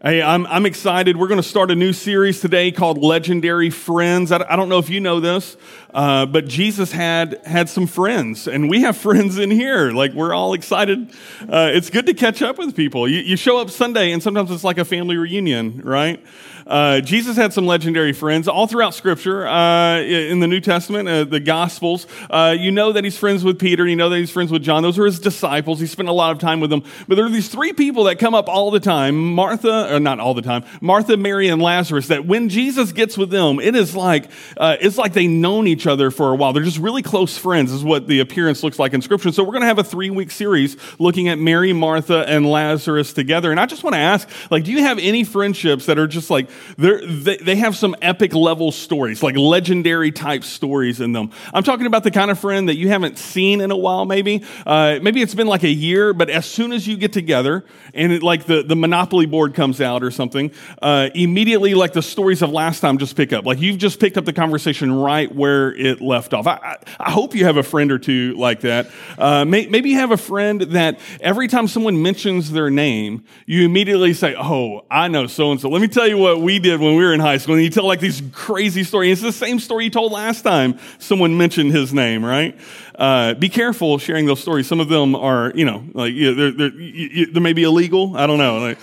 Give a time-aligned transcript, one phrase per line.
[0.00, 1.16] Hey, I'm, I'm excited.
[1.16, 4.30] We're going to start a new series today called Legendary Friends.
[4.30, 5.56] I, I don't know if you know this,
[5.92, 9.90] uh, but Jesus had had some friends, and we have friends in here.
[9.90, 11.10] Like we're all excited.
[11.40, 13.08] Uh, it's good to catch up with people.
[13.08, 16.24] You, you show up Sunday, and sometimes it's like a family reunion, right?
[16.68, 21.24] Uh, Jesus had some legendary friends all throughout Scripture uh, in the New Testament, uh,
[21.24, 22.06] the Gospels.
[22.28, 23.86] Uh, you know that he's friends with Peter.
[23.86, 24.82] You know that he's friends with John.
[24.82, 25.80] Those are his disciples.
[25.80, 26.82] He spent a lot of time with them.
[27.08, 30.20] But there are these three people that come up all the time: Martha, or not
[30.20, 32.08] all the time, Martha, Mary, and Lazarus.
[32.08, 35.86] That when Jesus gets with them, it is like uh, it's like they've known each
[35.86, 36.52] other for a while.
[36.52, 37.72] They're just really close friends.
[37.72, 39.32] Is what the appearance looks like in Scripture.
[39.32, 43.50] So we're going to have a three-week series looking at Mary, Martha, and Lazarus together.
[43.50, 46.28] And I just want to ask, like, do you have any friendships that are just
[46.28, 51.30] like they they have some epic level stories, like legendary type stories in them.
[51.52, 54.42] I'm talking about the kind of friend that you haven't seen in a while, maybe.
[54.66, 58.12] Uh, maybe it's been like a year, but as soon as you get together and
[58.12, 60.50] it, like the, the Monopoly board comes out or something,
[60.82, 63.44] uh, immediately like the stories of last time just pick up.
[63.44, 66.46] Like you've just picked up the conversation right where it left off.
[66.46, 68.90] I, I, I hope you have a friend or two like that.
[69.16, 73.64] Uh, may, maybe you have a friend that every time someone mentions their name, you
[73.64, 75.68] immediately say, Oh, I know so and so.
[75.68, 77.56] Let me tell you what we did when we were in high school.
[77.56, 79.22] And you tell like these crazy stories.
[79.22, 82.58] It's the same story you told last time someone mentioned his name, right?
[82.94, 84.66] Uh, be careful sharing those stories.
[84.66, 88.16] Some of them are, you know, like you know, they're, they're, they may be illegal.
[88.16, 88.60] I don't know.
[88.60, 88.78] Like,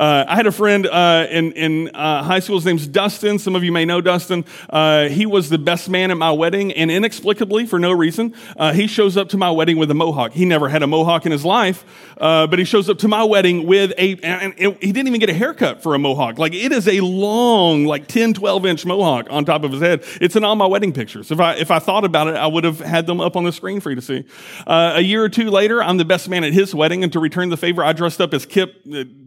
[0.00, 2.56] uh, I had a friend uh, in, in uh, high school.
[2.56, 3.38] His name's Dustin.
[3.38, 4.46] Some of you may know Dustin.
[4.70, 8.72] Uh, he was the best man at my wedding, and inexplicably, for no reason, uh,
[8.72, 10.32] he shows up to my wedding with a mohawk.
[10.32, 11.84] He never had a mohawk in his life,
[12.18, 15.20] uh, but he shows up to my wedding with a, and it, he didn't even
[15.20, 16.38] get a haircut for a mohawk.
[16.38, 20.02] Like, it is a long, like 10, 12 inch mohawk on top of his head.
[20.18, 21.30] It's in all my wedding pictures.
[21.30, 23.52] If I, if I thought about it, I would have had them up on the
[23.52, 24.24] screen for you to see.
[24.66, 27.50] a year or two later, I'm the best man at his wedding, and to return
[27.50, 28.80] the favor, I dressed up as Kip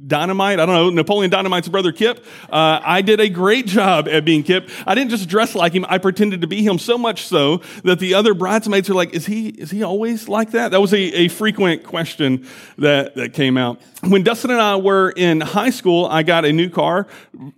[0.06, 0.60] Dynamite.
[0.60, 2.26] I don't know, Napoleon Dynamite's brother Kip.
[2.50, 4.70] Uh, I did a great job at being Kip.
[4.86, 8.00] I didn't just dress like him, I pretended to be him so much so that
[8.00, 10.72] the other bridesmaids are like, is he, is he always like that?
[10.72, 12.48] That was a, a frequent question
[12.78, 13.82] that, that came out.
[14.02, 17.08] When Dustin and I were in high school, I got a new car,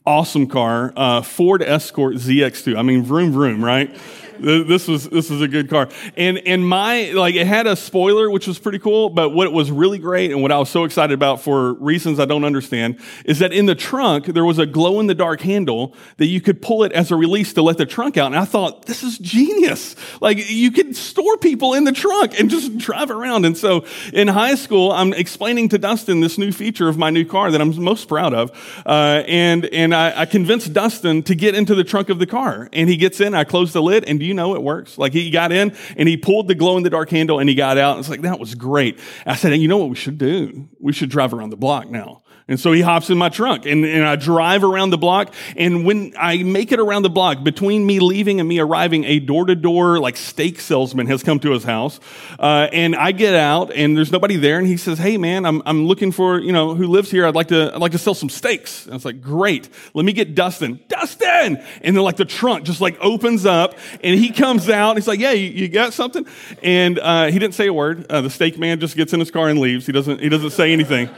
[0.06, 2.78] awesome car, uh, Ford Escort ZX2.
[2.78, 3.96] I mean, vroom, vroom, right?
[4.40, 5.90] This was this was a good car.
[6.18, 9.10] And and my like it had a spoiler, which was pretty cool.
[9.10, 12.26] But what was really great and what I was so excited about for reasons I
[12.26, 15.96] don't understand is that in the trunk there was a glow in the dark handle
[16.18, 18.28] that you could pull it as a release to let the trunk out.
[18.28, 19.96] And I thought this is genius.
[20.22, 23.46] Like you could store people in the trunk and just drive around.
[23.46, 27.26] And so in high school, I'm explaining to Dustin this new feature of my new
[27.26, 28.52] car that I'm most proud of.
[28.86, 32.70] Uh, and and I, I convinced Dustin to get into the trunk of the car.
[32.74, 33.34] And he gets in.
[33.34, 34.98] I close the lid and you know it works?
[34.98, 37.56] Like he got in and he pulled the glow in the dark handle and he
[37.56, 37.92] got out.
[37.92, 39.00] And It's like, that was great.
[39.26, 40.68] I said, you know what we should do?
[40.80, 42.24] We should drive around the block now.
[42.48, 45.34] And so he hops in my trunk and, and I drive around the block.
[45.58, 49.18] And when I make it around the block, between me leaving and me arriving, a
[49.18, 52.00] door to door like steak salesman has come to his house.
[52.38, 54.60] Uh, and I get out and there's nobody there.
[54.60, 57.26] And he says, Hey man, I'm, I'm looking for, you know, who lives here.
[57.26, 58.86] I'd like to, I'd like to sell some steaks.
[58.86, 59.68] And I was like, great.
[59.96, 60.80] Let me get Dustin.
[60.88, 61.58] Dustin!
[61.82, 64.98] And then like the trunk just like opens up and he comes out.
[64.98, 66.28] he's like, Yeah, you, you got something?
[66.62, 68.06] And, uh, he didn't say a word.
[68.08, 69.88] Uh, the steak man just gets in his car and leaves.
[69.88, 71.10] He doesn't, he doesn't say anything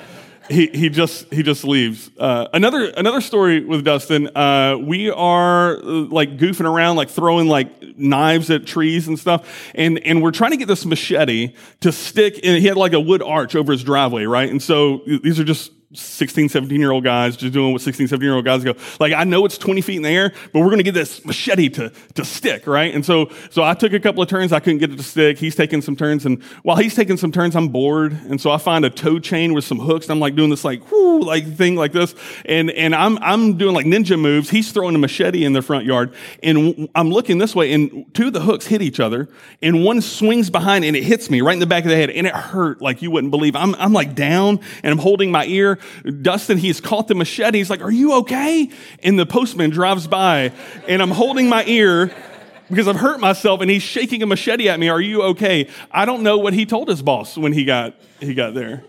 [0.49, 2.09] he, he just he just leaves.
[2.17, 4.29] Uh, another another story with Dustin.
[4.35, 9.71] Uh, we are uh, like goofing around, like throwing like knives at trees and stuff,
[9.75, 12.35] and and we're trying to get this machete to stick.
[12.43, 14.49] And he had like a wood arch over his driveway, right?
[14.49, 18.25] And so these are just 16, 17 year old guys just doing what 16, 17
[18.25, 18.73] year old guys go.
[18.99, 21.23] Like, I know it's 20 feet in the air, but we're going to get this
[21.25, 22.93] machete to, to stick, right?
[22.93, 24.51] And so, so I took a couple of turns.
[24.53, 25.37] I couldn't get it to stick.
[25.37, 26.25] He's taking some turns.
[26.25, 28.13] And while he's taking some turns, I'm bored.
[28.29, 30.05] And so I find a tow chain with some hooks.
[30.05, 32.15] And I'm like doing this like, whoo, like thing like this.
[32.45, 34.49] And, and I'm, I'm doing like ninja moves.
[34.49, 36.13] He's throwing a machete in the front yard.
[36.43, 39.29] And I'm looking this way and two of the hooks hit each other.
[39.61, 42.09] And one swings behind and it hits me right in the back of the head.
[42.09, 43.55] And it hurt like you wouldn't believe.
[43.55, 45.79] I'm, I'm like down and I'm holding my ear
[46.21, 47.57] Dustin, he's caught the machete.
[47.57, 48.69] He's like, Are you okay?
[49.03, 50.51] And the postman drives by,
[50.88, 52.13] and I'm holding my ear
[52.69, 54.89] because I've hurt myself, and he's shaking a machete at me.
[54.89, 55.69] Are you okay?
[55.91, 58.83] I don't know what he told his boss when he got, he got there.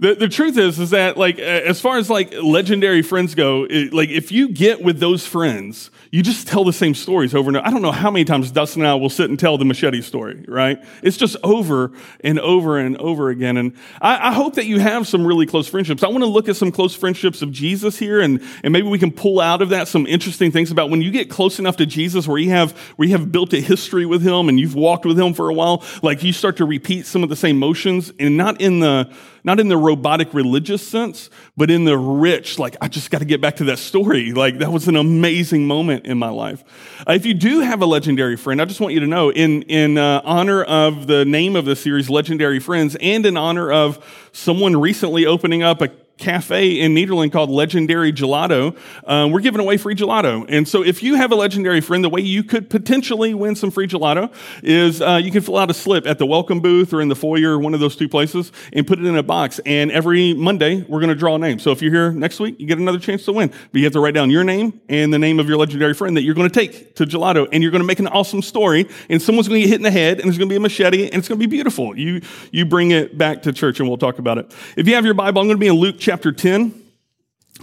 [0.00, 3.92] The, the truth is, is that like, as far as like legendary friends go, it,
[3.92, 7.56] like if you get with those friends, you just tell the same stories over and
[7.56, 7.66] over.
[7.66, 10.00] I don't know how many times Dustin and I will sit and tell the machete
[10.00, 10.82] story, right?
[11.02, 13.56] It's just over and over and over again.
[13.56, 16.02] And I, I hope that you have some really close friendships.
[16.02, 18.98] I want to look at some close friendships of Jesus here and, and maybe we
[18.98, 21.86] can pull out of that some interesting things about when you get close enough to
[21.86, 25.04] Jesus where you have, where you have built a history with him and you've walked
[25.04, 28.12] with him for a while, like you start to repeat some of the same motions
[28.18, 29.12] and not in the,
[29.44, 33.24] not in the robotic religious sense, but in the rich, like, I just got to
[33.24, 34.32] get back to that story.
[34.32, 36.64] Like, that was an amazing moment in my life.
[37.06, 39.62] Uh, if you do have a legendary friend, I just want you to know, in,
[39.62, 44.30] in uh, honor of the name of the series, Legendary Friends, and in honor of
[44.32, 45.88] someone recently opening up a
[46.18, 48.76] cafe in Nederland called Legendary Gelato.
[49.04, 50.44] Uh, we're giving away free gelato.
[50.48, 53.70] And so if you have a legendary friend, the way you could potentially win some
[53.70, 54.32] free gelato
[54.62, 57.16] is uh, you can fill out a slip at the welcome booth or in the
[57.16, 59.60] foyer, one of those two places, and put it in a box.
[59.64, 61.58] And every Monday, we're going to draw a name.
[61.58, 63.48] So if you're here next week, you get another chance to win.
[63.48, 66.16] But you have to write down your name and the name of your legendary friend
[66.16, 67.48] that you're going to take to gelato.
[67.52, 68.88] And you're going to make an awesome story.
[69.08, 70.60] And someone's going to get hit in the head, and there's going to be a
[70.60, 71.96] machete, and it's going to be beautiful.
[71.96, 72.20] You,
[72.50, 74.52] you bring it back to church, and we'll talk about it.
[74.76, 76.72] If you have your Bible, I'm going to be in Luke chapter 10.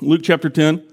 [0.01, 0.83] Luke chapter 10.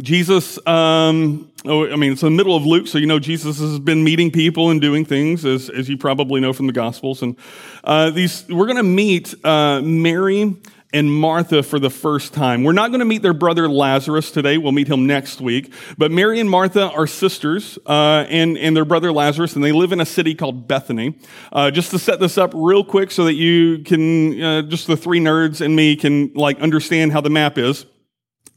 [0.00, 3.78] Jesus, um, oh, I mean, it's the middle of Luke, so you know Jesus has
[3.78, 7.20] been meeting people and doing things, as, as you probably know from the Gospels.
[7.20, 7.36] And
[7.84, 10.56] uh, these, we're going to meet uh, Mary
[10.96, 12.64] and Martha for the first time.
[12.64, 14.56] We're not going to meet their brother Lazarus today.
[14.56, 15.70] We'll meet him next week.
[15.98, 19.92] But Mary and Martha are sisters, uh, and, and their brother Lazarus, and they live
[19.92, 21.18] in a city called Bethany.
[21.52, 24.96] Uh, just to set this up real quick so that you can, uh, just the
[24.96, 27.84] three nerds and me can like understand how the map is.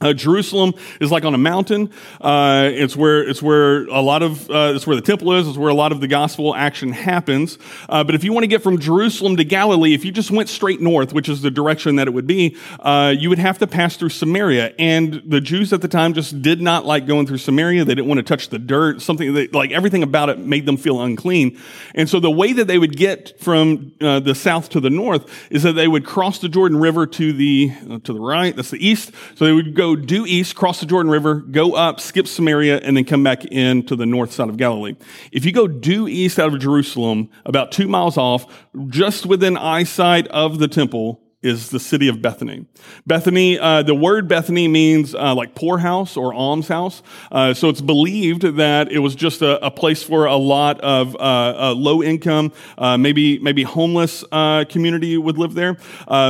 [0.02, 1.92] Uh, Jerusalem is like on a mountain.
[2.22, 5.46] Uh, it's where it's where a lot of uh, it's where the temple is.
[5.46, 7.58] It's where a lot of the gospel action happens.
[7.86, 10.48] Uh, but if you want to get from Jerusalem to Galilee, if you just went
[10.48, 13.66] straight north, which is the direction that it would be, uh, you would have to
[13.66, 14.72] pass through Samaria.
[14.78, 17.84] And the Jews at the time just did not like going through Samaria.
[17.84, 19.02] They didn't want to touch the dirt.
[19.02, 21.60] Something that like everything about it made them feel unclean.
[21.94, 25.30] And so the way that they would get from uh, the south to the north
[25.50, 27.70] is that they would cross the Jordan River to the
[28.04, 28.56] to the right.
[28.56, 29.12] That's the east.
[29.34, 32.96] So they would go due east, cross the Jordan River, go up, skip Samaria, and
[32.96, 34.96] then come back in to the north side of Galilee.
[35.32, 38.46] If you go due east out of Jerusalem, about two miles off,
[38.88, 42.66] just within eyesight of the temple, is the city of Bethany.
[43.06, 47.02] Bethany, uh, the word Bethany means uh, like poorhouse or almshouse.
[47.32, 51.16] Uh, so it's believed that it was just a, a place for a lot of
[51.18, 55.76] uh, low income, uh, maybe maybe homeless uh, community would live there.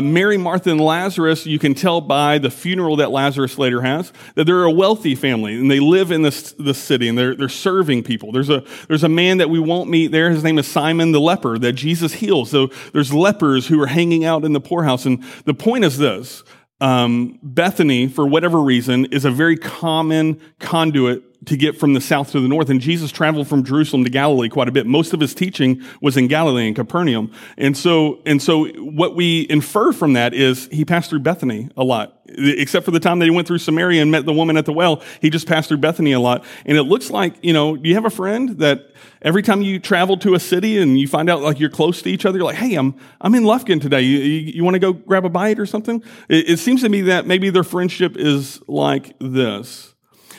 [0.01, 4.45] Mary, Martha, and Lazarus, you can tell by the funeral that Lazarus later has that
[4.45, 8.05] they're a wealthy family and they live in this this city and they're they're serving
[8.05, 8.31] people.
[8.31, 10.31] There's a there's a man that we won't meet there.
[10.31, 12.51] His name is Simon the leper that Jesus heals.
[12.51, 15.07] So there's lepers who are hanging out in the poorhouse house.
[15.07, 16.43] And the point is this
[16.81, 22.33] um, Bethany, for whatever reason, is a very common conduit to get from the south
[22.33, 22.69] to the north.
[22.69, 24.87] And Jesus traveled from Jerusalem to Galilee quite a bit.
[24.87, 27.33] Most of his teaching was in Galilee and Capernaum.
[27.57, 31.85] And so, and so what we infer from that is he passed through Bethany a
[31.85, 32.17] lot.
[32.29, 34.73] Except for the time that he went through Samaria and met the woman at the
[34.73, 36.45] well, he just passed through Bethany a lot.
[36.65, 38.93] And it looks like, you know, do you have a friend that
[39.23, 42.11] every time you travel to a city and you find out like you're close to
[42.11, 44.03] each other, you're like, hey, I'm, I'm in Lufkin today.
[44.03, 46.05] You, you, you want to go grab a bite or something?
[46.29, 49.95] It, it seems to me that maybe their friendship is like this.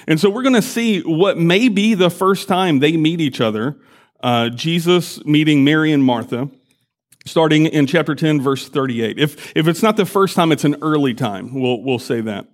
[0.07, 3.41] And so we're going to see what may be the first time they meet each
[3.41, 3.77] other.
[4.19, 6.49] Uh, Jesus meeting Mary and Martha,
[7.25, 9.17] starting in chapter 10, verse 38.
[9.17, 11.59] If, if it's not the first time, it's an early time.
[11.59, 12.50] We'll, we'll say that.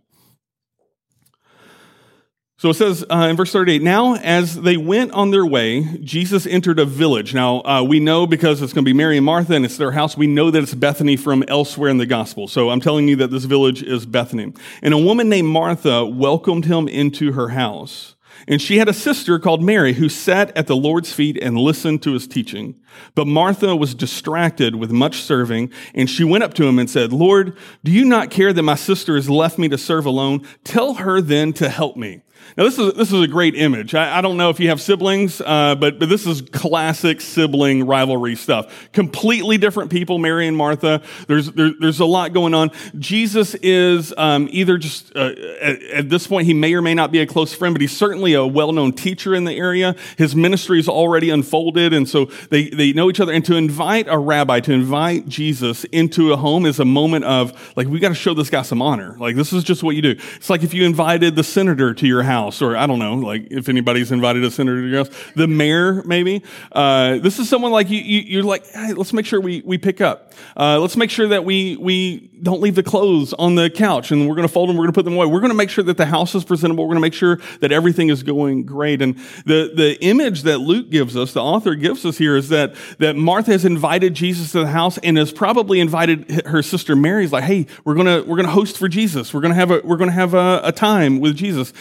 [2.60, 6.48] So it says uh, in verse 38, now as they went on their way, Jesus
[6.48, 7.36] entered a village.
[7.36, 9.92] Now, uh, we know because it's going to be Mary and Martha and it's their
[9.92, 12.48] house, we know that it's Bethany from elsewhere in the gospel.
[12.48, 14.54] So I'm telling you that this village is Bethany.
[14.82, 18.16] And a woman named Martha welcomed him into her house.
[18.48, 22.02] And she had a sister called Mary who sat at the Lord's feet and listened
[22.04, 22.76] to his teaching.
[23.14, 27.14] But Martha was distracted with much serving, and she went up to him and said,
[27.14, 30.48] Lord, do you not care that my sister has left me to serve alone?
[30.64, 32.24] Tell her then to help me.
[32.58, 33.94] Now, this is, this is a great image.
[33.94, 37.86] I, I don't know if you have siblings, uh, but, but this is classic sibling
[37.86, 38.92] rivalry stuff.
[38.94, 41.04] Completely different people, Mary and Martha.
[41.28, 42.72] There's, there, there's a lot going on.
[42.98, 47.12] Jesus is um, either just, uh, at, at, this point, he may or may not
[47.12, 49.96] be a close friend, but he's certainly a well known teacher in the area.
[50.18, 53.34] His ministry is already unfolded, and so they, they know each other.
[53.34, 57.54] And to invite a rabbi, to invite Jesus into a home is a moment of,
[57.78, 59.16] like, we got to show this guy some honor.
[59.20, 60.16] Like, this is just what you do.
[60.38, 63.16] It's like if you invited the senator to your house house, or I don't know,
[63.16, 66.44] like if anybody's invited a senator to your house, the mayor maybe.
[66.72, 68.40] Uh, this is someone like you, you.
[68.40, 70.34] are like, hey, let's make sure we we pick up.
[70.56, 74.28] Uh, let's make sure that we we don't leave the clothes on the couch, and
[74.28, 74.78] we're going to fold them.
[74.78, 75.26] We're going to put them away.
[75.26, 76.86] We're going to make sure that the house is presentable.
[76.86, 79.02] We're going to make sure that everything is going great.
[79.02, 82.76] And the the image that Luke gives us, the author gives us here, is that
[83.00, 87.34] that Martha has invited Jesus to the house and has probably invited her sister Mary's
[87.34, 89.34] like, hey, we're gonna we're gonna host for Jesus.
[89.34, 91.74] We're gonna have a we're gonna have a, a time with Jesus.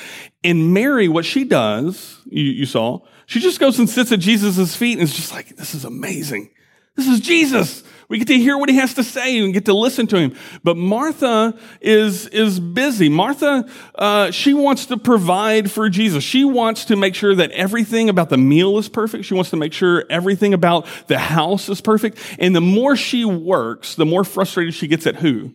[0.44, 4.76] And Mary, what she does, you, you saw, she just goes and sits at Jesus'
[4.76, 6.50] feet and is just like, this is amazing.
[6.94, 7.82] This is Jesus.
[8.08, 10.36] We get to hear what he has to say and get to listen to him.
[10.62, 13.08] But Martha is, is busy.
[13.08, 16.22] Martha, uh, she wants to provide for Jesus.
[16.22, 19.24] She wants to make sure that everything about the meal is perfect.
[19.24, 22.18] She wants to make sure everything about the house is perfect.
[22.38, 25.52] And the more she works, the more frustrated she gets at who?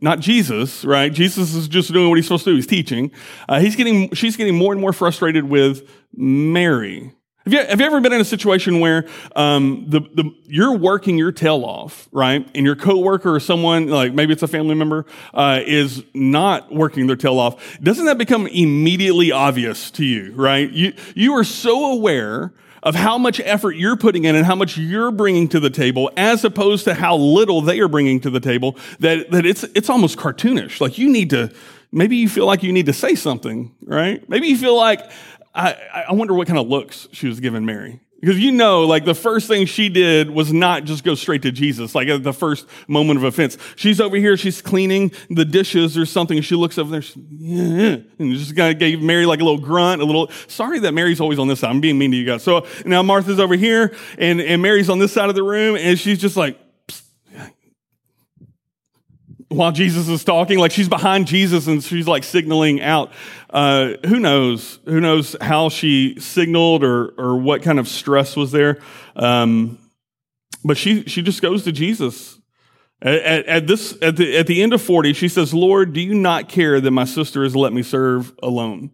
[0.00, 1.12] Not Jesus, right?
[1.12, 2.56] Jesus is just doing what he's supposed to do.
[2.56, 3.10] He's teaching.
[3.48, 7.12] Uh, he's getting, she's getting more and more frustrated with Mary.
[7.44, 11.18] Have you, have you ever been in a situation where um, the, the, you're working
[11.18, 12.48] your tail off, right?
[12.54, 17.08] And your coworker or someone, like maybe it's a family member, uh, is not working
[17.08, 17.80] their tail off?
[17.80, 20.70] Doesn't that become immediately obvious to you, right?
[20.70, 22.52] You, you are so aware
[22.84, 26.12] of how much effort you're putting in and how much you're bringing to the table
[26.16, 29.90] as opposed to how little they are bringing to the table that, that it's, it's
[29.90, 30.80] almost cartoonish.
[30.80, 31.52] Like you need to,
[31.90, 34.28] maybe you feel like you need to say something, right?
[34.28, 35.10] Maybe you feel like,
[35.54, 38.00] I, I wonder what kind of looks she was giving Mary.
[38.22, 41.50] Because you know, like the first thing she did was not just go straight to
[41.50, 43.58] Jesus, like at the first moment of offense.
[43.74, 47.02] She's over here, she's cleaning the dishes or something, she looks over there,
[47.36, 50.92] yeah, and just kind of gave Mary like a little grunt, a little, sorry that
[50.92, 51.70] Mary's always on this side.
[51.70, 52.44] I'm being mean to you guys.
[52.44, 55.98] So now Martha's over here, and, and Mary's on this side of the room, and
[55.98, 56.60] she's just like,
[59.52, 63.12] while Jesus is talking, like she's behind Jesus and she's like signaling out.
[63.50, 64.78] Uh, who knows?
[64.84, 68.78] Who knows how she signaled or or what kind of stress was there?
[69.16, 69.78] Um,
[70.64, 72.38] but she she just goes to Jesus.
[73.00, 76.00] At, at, at, this at the at the end of forty, she says, "Lord, do
[76.00, 78.90] you not care that my sister has let me serve alone?"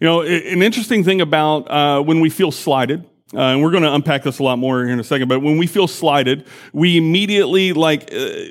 [0.00, 3.08] You know, an interesting thing about uh, when we feel slighted.
[3.34, 5.26] Uh, and we're going to unpack this a lot more here in a second.
[5.26, 8.44] But when we feel slighted, we immediately like uh,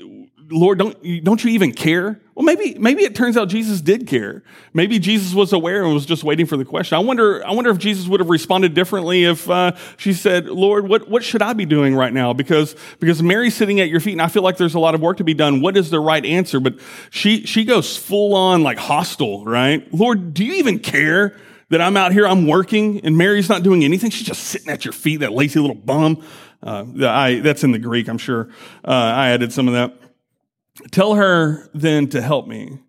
[0.51, 2.19] Lord, don't, don't you even care?
[2.35, 4.43] Well, maybe, maybe it turns out Jesus did care.
[4.73, 6.95] Maybe Jesus was aware and was just waiting for the question.
[6.95, 10.87] I wonder, I wonder if Jesus would have responded differently if uh, she said, Lord,
[10.87, 12.33] what, what should I be doing right now?
[12.33, 15.01] Because, because Mary's sitting at your feet and I feel like there's a lot of
[15.01, 15.61] work to be done.
[15.61, 16.59] What is the right answer?
[16.59, 16.79] But
[17.09, 19.91] she, she goes full on like hostile, right?
[19.93, 21.37] Lord, do you even care?
[21.69, 24.09] That I'm out here, I'm working, and Mary's not doing anything.
[24.09, 26.21] She's just sitting at your feet, that lazy little bum.
[26.61, 28.49] Uh, I, that's in the Greek, I'm sure.
[28.83, 29.97] Uh, I added some of that.
[30.91, 32.79] Tell her then to help me.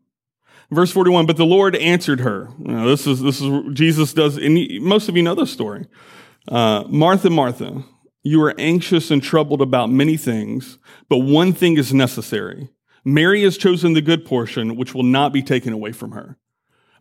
[0.70, 2.48] Verse 41, but the Lord answered her.
[2.58, 5.86] Know, this is, this is, Jesus does, and most of you know this story.
[6.48, 7.84] Uh, Martha, Martha,
[8.22, 12.70] you are anxious and troubled about many things, but one thing is necessary.
[13.04, 16.38] Mary has chosen the good portion, which will not be taken away from her.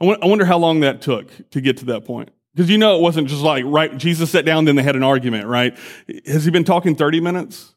[0.02, 2.32] I wonder how long that took to get to that point.
[2.54, 5.04] Because you know it wasn't just like, right, Jesus sat down, then they had an
[5.04, 5.78] argument, right?
[6.26, 7.76] Has he been talking 30 minutes?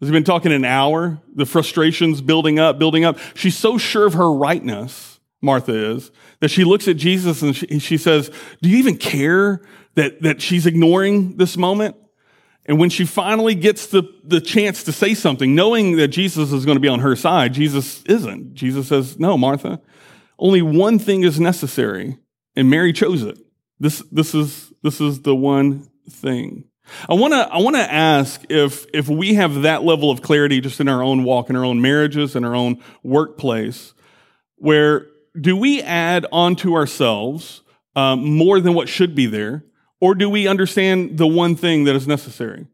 [0.00, 1.20] Has he been talking an hour?
[1.34, 3.18] The frustration's building up, building up.
[3.34, 6.10] She's so sure of her rightness, Martha is,
[6.40, 9.62] that she looks at Jesus and she, she says, Do you even care
[9.94, 11.96] that, that she's ignoring this moment?
[12.66, 16.64] And when she finally gets the, the chance to say something, knowing that Jesus is
[16.64, 18.54] going to be on her side, Jesus isn't.
[18.54, 19.80] Jesus says, No, Martha,
[20.38, 22.18] only one thing is necessary,
[22.56, 23.38] and Mary chose it.
[23.78, 26.64] This, this, is, this is the one thing.
[27.08, 30.60] I want to I want to ask if if we have that level of clarity
[30.60, 33.94] just in our own walk in our own marriages in our own workplace
[34.56, 35.06] where
[35.38, 37.62] do we add onto ourselves
[37.96, 39.64] um, more than what should be there?
[40.00, 42.66] Or do we understand the one thing that is necessary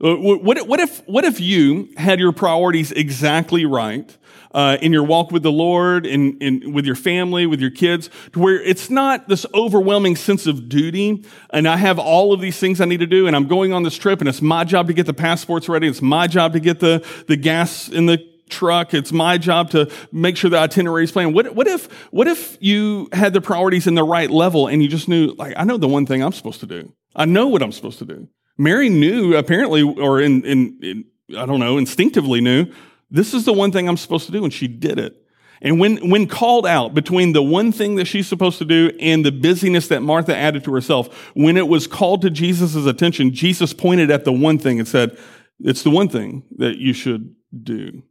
[0.00, 4.16] what, what if what if you had your priorities exactly right
[4.52, 8.10] uh, in your walk with the Lord, in, in, with your family, with your kids,
[8.32, 11.24] to where it's not this overwhelming sense of duty.
[11.50, 13.82] And I have all of these things I need to do, and I'm going on
[13.82, 15.86] this trip, and it's my job to get the passports ready.
[15.86, 18.92] It's my job to get the, the gas in the truck.
[18.94, 21.34] It's my job to make sure the itinerary is planned.
[21.34, 24.88] What, what if, what if you had the priorities in the right level and you
[24.88, 26.92] just knew, like, I know the one thing I'm supposed to do.
[27.14, 28.28] I know what I'm supposed to do.
[28.58, 31.04] Mary knew apparently, or in, in, in
[31.36, 32.66] I don't know, instinctively knew
[33.10, 35.16] this is the one thing I'm supposed to do, and she did it.
[35.62, 39.24] And when, when called out between the one thing that she's supposed to do and
[39.24, 43.74] the busyness that Martha added to herself, when it was called to Jesus' attention, Jesus
[43.74, 45.18] pointed at the one thing and said,
[45.58, 48.02] It's the one thing that you should do.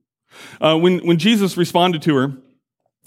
[0.62, 2.34] Uh, when, when Jesus responded to her,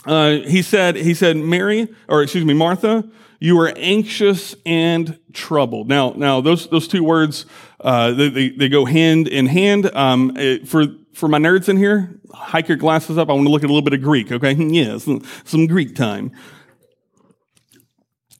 [0.04, 3.08] uh, he said, he said, Mary, or excuse me, Martha,
[3.38, 5.88] you are anxious and troubled.
[5.88, 7.46] Now, now those, those two words,
[7.80, 9.94] uh, they, they, they, go hand in hand.
[9.94, 13.28] Um, it, for for my nerds in here, hike your glasses up.
[13.28, 14.54] I want to look at a little bit of Greek, okay?
[14.72, 16.32] Yeah, some, some Greek time.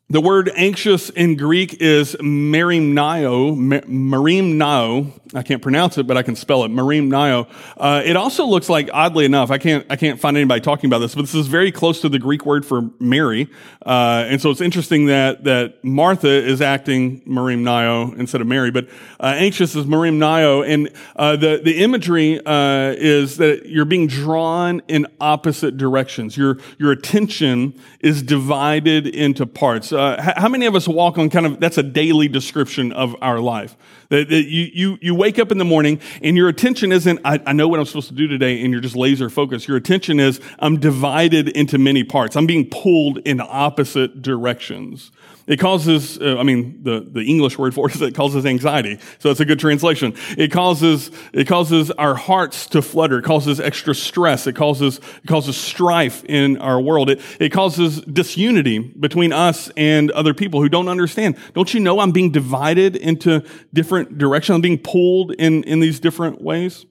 [0.09, 5.21] The word anxious in Greek is merimnao, merimnao.
[5.35, 6.71] I can't pronounce it, but I can spell it.
[6.71, 7.49] Merimnao.
[7.77, 10.99] Uh, it also looks like, oddly enough, I can't, I can't find anybody talking about
[10.99, 13.49] this, but this is very close to the Greek word for Mary.
[13.85, 18.89] Uh, and so it's interesting that, that Martha is acting merimnao instead of Mary, but
[19.21, 20.69] uh, anxious is merimnao.
[20.69, 26.37] And uh, the, the imagery uh, is that you're being drawn in opposite directions.
[26.37, 29.93] Your, your attention is divided into parts.
[29.93, 33.41] Uh, how many of us walk on kind of, that's a daily description of our
[33.41, 33.77] life?
[34.09, 37.53] That, you, you, you wake up in the morning and your attention isn't, I, I
[37.53, 39.69] know what I'm supposed to do today, and you're just laser focused.
[39.69, 42.37] Your attention is, I'm divided into many parts.
[42.37, 45.13] I'm being pulled in opposite directions.
[45.47, 48.99] It causes, uh, I mean, the, the English word for it is it causes anxiety.
[49.19, 50.15] So it's a good translation.
[50.39, 53.19] It causes, it causes our hearts to flutter.
[53.19, 54.47] It causes extra stress.
[54.47, 57.11] It causes, it causes strife in our world.
[57.11, 61.37] It, it causes disunity between us and other people who don't understand.
[61.55, 64.55] Don't you know I'm being divided into different directions?
[64.55, 66.87] I'm being pulled in, in these different ways.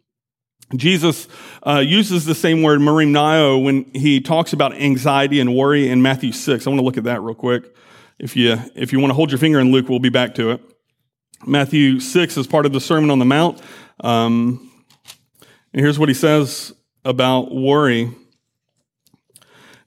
[0.76, 1.28] Jesus
[1.64, 6.32] uh, uses the same word, merimnao, when he talks about anxiety and worry in Matthew
[6.32, 6.66] 6.
[6.66, 7.76] I want to look at that real quick.
[8.22, 10.52] If you, if you want to hold your finger in Luke, we'll be back to
[10.52, 10.62] it.
[11.48, 13.60] Matthew 6 is part of the Sermon on the Mount.
[14.00, 14.72] Um,
[15.74, 16.72] and here's what he says
[17.04, 18.12] about worry.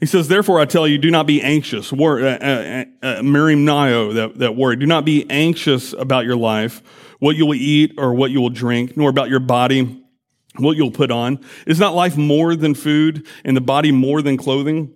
[0.01, 1.93] He says, Therefore, I tell you, do not be anxious.
[1.93, 4.81] Wor- uh, uh, uh, merimnao, that, that word.
[4.81, 6.83] Do not be anxious about your life,
[7.21, 10.05] what you will eat or what you will drink, nor about your body,
[10.57, 11.39] what you'll put on.
[11.69, 14.93] Is not life more than food, and the body more than clothing?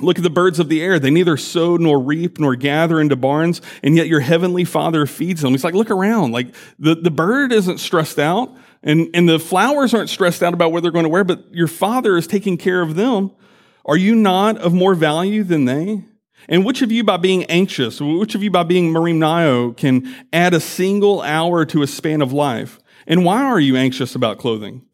[0.00, 0.98] Look at the birds of the air.
[0.98, 5.40] They neither sow nor reap nor gather into barns, and yet your heavenly father feeds
[5.40, 5.52] them.
[5.52, 6.32] He's like, look around.
[6.32, 10.72] Like the, the bird isn't stressed out and, and the flowers aren't stressed out about
[10.72, 13.30] what they're going to wear, but your father is taking care of them.
[13.86, 16.04] Are you not of more value than they?
[16.48, 20.52] And which of you by being anxious, which of you by being merimnao can add
[20.52, 22.78] a single hour to a span of life?
[23.06, 24.82] And why are you anxious about clothing?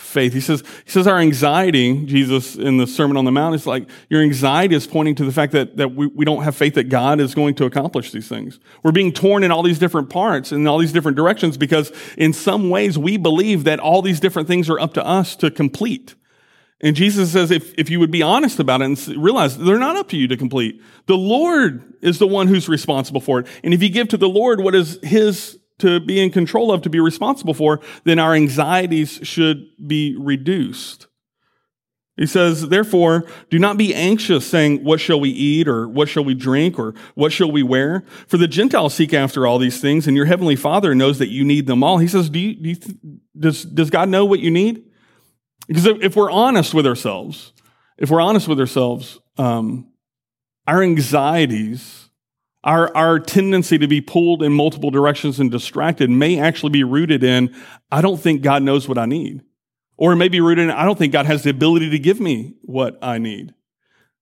[0.00, 0.32] faith?
[0.32, 3.88] He says, he says our anxiety, Jesus in the Sermon on the Mount, is like
[4.08, 6.88] your anxiety is pointing to the fact that, that we, we don't have faith that
[6.88, 8.58] God is going to accomplish these things.
[8.82, 12.32] We're being torn in all these different parts in all these different directions because in
[12.32, 16.14] some ways we believe that all these different things are up to us to complete.
[16.82, 19.96] And Jesus says, if, if you would be honest about it and realize they're not
[19.96, 23.46] up to you to complete, the Lord is the one who's responsible for it.
[23.62, 26.82] And if you give to the Lord what is His to be in control of,
[26.82, 31.06] to be responsible for, then our anxieties should be reduced.
[32.16, 36.22] He says, therefore, do not be anxious saying, what shall we eat or what shall
[36.22, 38.04] we drink or what shall we wear?
[38.26, 41.44] For the Gentiles seek after all these things and your heavenly father knows that you
[41.44, 41.96] need them all.
[41.96, 42.96] He says, do you, do you th-
[43.38, 44.84] does, does God know what you need?
[45.66, 47.54] Because if we're honest with ourselves,
[47.96, 49.90] if we're honest with ourselves, um,
[50.66, 51.99] our anxieties,
[52.62, 57.24] our, our tendency to be pulled in multiple directions and distracted may actually be rooted
[57.24, 57.54] in,
[57.90, 59.42] I don't think God knows what I need.
[59.96, 62.20] Or it may be rooted in, I don't think God has the ability to give
[62.20, 63.54] me what I need.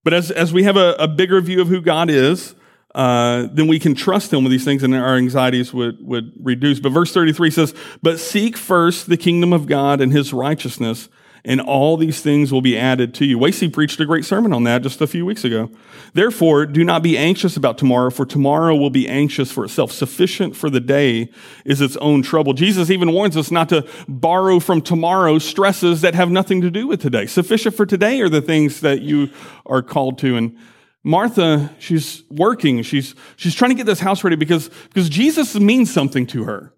[0.05, 2.55] But as, as we have a, a bigger view of who God is,
[2.95, 6.81] uh, then we can trust him with these things and our anxieties would, would reduce.
[6.81, 11.09] But verse 33 says, But seek first the kingdom of God and his righteousness,
[11.45, 13.39] and all these things will be added to you.
[13.39, 15.71] Wasey preached a great sermon on that just a few weeks ago.
[16.15, 19.93] Therefore, do not be anxious about tomorrow, for tomorrow will be anxious for itself.
[19.93, 21.31] Sufficient for the day
[21.65, 22.53] is its own trouble.
[22.53, 26.87] Jesus even warns us not to borrow from tomorrow stresses that have nothing to do
[26.87, 27.27] with today.
[27.27, 29.31] Sufficient for today are the things that you
[29.67, 30.37] are called to.
[30.37, 30.57] And
[31.05, 32.83] Martha, she's working.
[32.83, 36.73] She's, she's trying to get this house ready because, because Jesus means something to her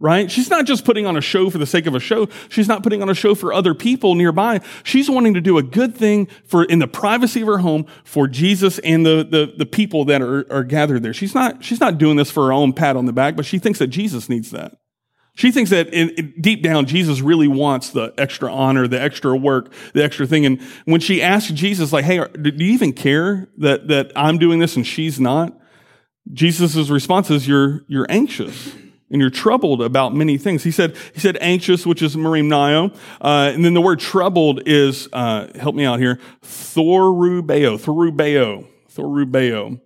[0.00, 0.30] right?
[0.30, 2.28] She's not just putting on a show for the sake of a show.
[2.48, 4.60] She's not putting on a show for other people nearby.
[4.82, 8.26] She's wanting to do a good thing for in the privacy of her home for
[8.26, 11.14] Jesus and the, the, the people that are, are gathered there.
[11.14, 13.58] She's not, she's not doing this for her own pat on the back, but she
[13.58, 14.76] thinks that Jesus needs that.
[15.36, 19.36] She thinks that in, in, deep down, Jesus really wants the extra honor, the extra
[19.36, 20.46] work, the extra thing.
[20.46, 24.60] And when she asks Jesus, like, hey, do you even care that, that I'm doing
[24.60, 25.52] this and she's not?
[26.32, 28.74] Jesus' response is, you're, you're anxious
[29.14, 30.64] and you're troubled about many things.
[30.64, 32.92] He said, he said anxious, which is merimnao.
[33.20, 39.80] Uh, and then the word troubled is, uh, help me out here, thorubeo, thorubeo, thorubeo.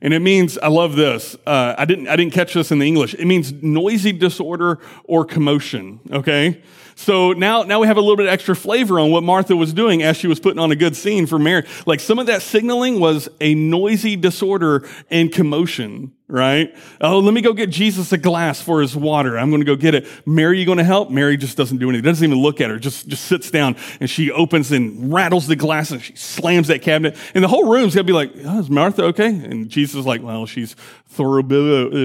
[0.00, 1.34] And it means, I love this.
[1.44, 3.14] Uh, I didn't, I didn't catch this in the English.
[3.14, 5.98] It means noisy disorder or commotion.
[6.12, 6.62] Okay.
[6.94, 9.72] So now, now we have a little bit of extra flavor on what Martha was
[9.72, 11.66] doing as she was putting on a good scene for Mary.
[11.84, 16.76] Like some of that signaling was a noisy disorder and commotion right?
[17.00, 19.38] Oh, let me go get Jesus a glass for his water.
[19.38, 20.06] I'm going to go get it.
[20.26, 21.10] Mary, you going to help?
[21.10, 22.04] Mary just doesn't do anything.
[22.04, 22.78] Doesn't even look at her.
[22.78, 26.82] Just, just sits down and she opens and rattles the glass and she slams that
[26.82, 27.16] cabinet.
[27.34, 29.28] And the whole room's going to be like, oh, is Martha okay?
[29.28, 30.76] And Jesus is like, well, she's
[31.10, 31.98] Thorubeo.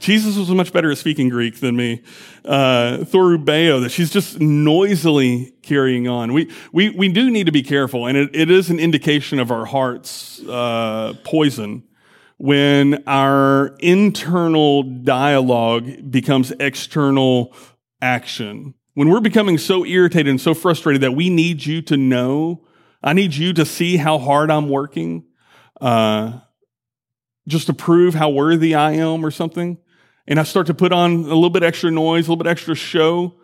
[0.00, 2.02] Jesus was much better at speaking Greek than me.
[2.44, 6.32] Uh, Thorubeo, that she's just noisily carrying on.
[6.32, 9.50] We, we, we do need to be careful, and it, it is an indication of
[9.50, 11.84] our heart's uh, poison
[12.38, 17.54] when our internal dialogue becomes external
[18.00, 18.72] action.
[18.94, 22.64] When we're becoming so irritated and so frustrated that we need you to know,
[23.02, 25.24] I need you to see how hard I'm working,
[25.80, 26.40] uh,
[27.46, 29.78] just to prove how worthy I am or something
[30.26, 32.74] and I start to put on a little bit extra noise, a little bit extra
[32.74, 33.34] show,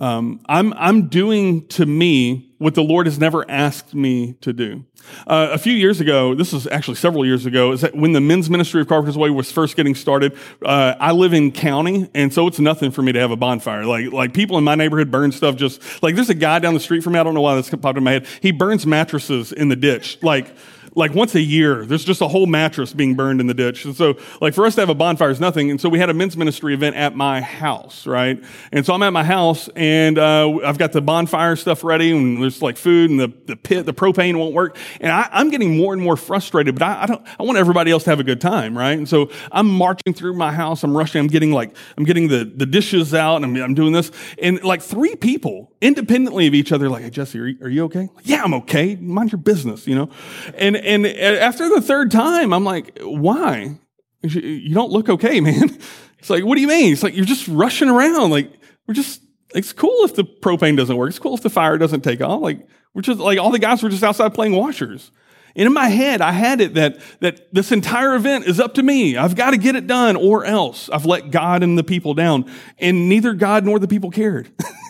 [0.00, 4.84] um, I'm, I'm doing to me what the Lord has never asked me to do.
[5.26, 8.20] Uh, a few years ago, this is actually several years ago, is that when the
[8.20, 12.32] men's ministry of Carpenter's Way was first getting started, uh, I live in county, and
[12.32, 13.84] so it's nothing for me to have a bonfire.
[13.84, 16.80] Like, like people in my neighborhood burn stuff just, like there's a guy down the
[16.80, 19.52] street from me, I don't know why this popped in my head, he burns mattresses
[19.52, 20.18] in the ditch.
[20.22, 20.52] Like,
[20.94, 23.84] like once a year, there's just a whole mattress being burned in the ditch.
[23.84, 25.70] And so, like, for us to have a bonfire is nothing.
[25.70, 28.42] And so we had a men's ministry event at my house, right?
[28.72, 32.42] And so I'm at my house and uh, I've got the bonfire stuff ready and
[32.42, 34.76] there's like food and the, the pit, the propane won't work.
[35.00, 37.90] And I, am getting more and more frustrated, but I, I, don't, I want everybody
[37.90, 38.96] else to have a good time, right?
[38.96, 40.82] And so I'm marching through my house.
[40.82, 41.20] I'm rushing.
[41.20, 44.10] I'm getting like, I'm getting the, the dishes out and I'm, I'm doing this.
[44.38, 47.84] And like three people independently of each other, like, hey, Jesse, are you, are you
[47.84, 48.08] okay?
[48.14, 48.94] Like, yeah, I'm okay.
[48.96, 50.08] Mind your business, you know?
[50.54, 53.78] And, and after the third time, I'm like, why?
[54.22, 55.76] You don't look okay, man.
[56.18, 56.92] It's like, what do you mean?
[56.92, 58.30] It's like, you're just rushing around.
[58.30, 58.52] Like,
[58.86, 59.22] we're just,
[59.54, 61.10] it's cool if the propane doesn't work.
[61.10, 62.40] It's cool if the fire doesn't take off.
[62.40, 65.10] Like, we're just, like, all the guys were just outside playing washers.
[65.56, 68.82] And in my head, I had it that, that this entire event is up to
[68.82, 69.16] me.
[69.16, 72.50] I've got to get it done or else I've let God and the people down.
[72.78, 74.50] And neither God nor the people cared.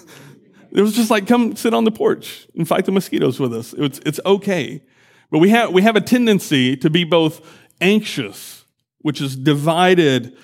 [0.75, 3.75] it was just like, come sit on the porch and fight the mosquitoes with us.
[3.77, 4.83] It's, it's okay.
[5.31, 7.47] But we have, we have a tendency to be both
[7.81, 8.65] anxious,
[8.99, 10.37] which is divided.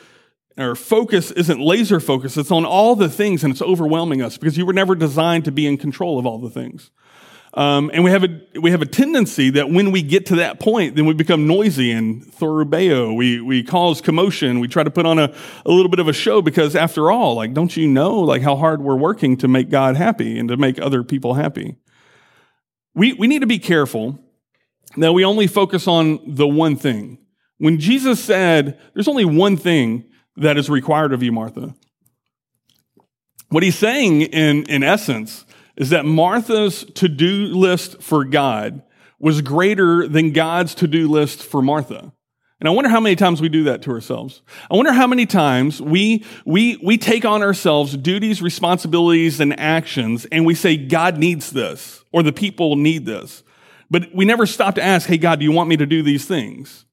[0.58, 2.36] Our focus isn't laser focus.
[2.36, 5.52] It's on all the things and it's overwhelming us because you were never designed to
[5.52, 6.90] be in control of all the things.
[7.58, 10.60] Um, and we have a we have a tendency that when we get to that
[10.60, 13.16] point, then we become noisy and thorubeo.
[13.16, 14.60] We we cause commotion.
[14.60, 15.34] We try to put on a,
[15.66, 18.54] a little bit of a show because after all, like, don't you know like how
[18.54, 21.74] hard we're working to make God happy and to make other people happy?
[22.94, 24.20] We we need to be careful
[24.96, 27.18] that we only focus on the one thing.
[27.56, 30.04] When Jesus said, there's only one thing
[30.36, 31.74] that is required of you, Martha,
[33.48, 35.44] what he's saying in, in essence
[35.78, 38.82] is that Martha's to do list for God
[39.18, 42.12] was greater than God's to do list for Martha.
[42.60, 44.42] And I wonder how many times we do that to ourselves.
[44.68, 50.26] I wonder how many times we, we, we take on ourselves duties, responsibilities, and actions,
[50.32, 53.44] and we say, God needs this, or the people need this.
[53.88, 56.26] But we never stop to ask, hey, God, do you want me to do these
[56.26, 56.84] things?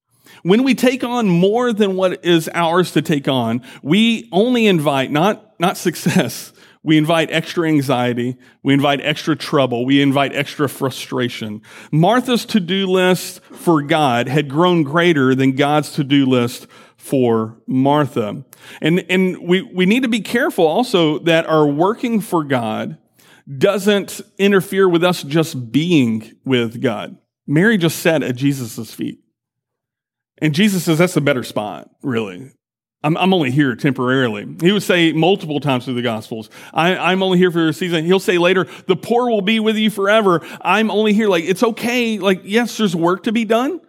[0.44, 5.10] When we take on more than what is ours to take on, we only invite
[5.10, 6.54] not, not success.
[6.86, 8.38] We invite extra anxiety.
[8.62, 9.86] We invite extra trouble.
[9.86, 11.64] We invite extra frustration.
[11.92, 18.46] Martha's to-do list for God had grown greater than God's to-do list for Martha.
[18.82, 23.00] And, and we, we need to be careful also that our working for God
[23.58, 27.18] doesn't interfere with us just being with God.
[27.48, 29.22] Mary just sat at Jesus' feet.
[30.38, 32.52] And Jesus says, that's a better spot, really.
[33.06, 34.48] I'm, I'm, only here temporarily.
[34.62, 38.04] He would say multiple times through the Gospels, I, am only here for a season.
[38.04, 40.42] He'll say later, the poor will be with you forever.
[40.60, 41.30] I'm only here.
[41.30, 42.18] Like, it's okay.
[42.18, 43.80] Like, yes, there's work to be done.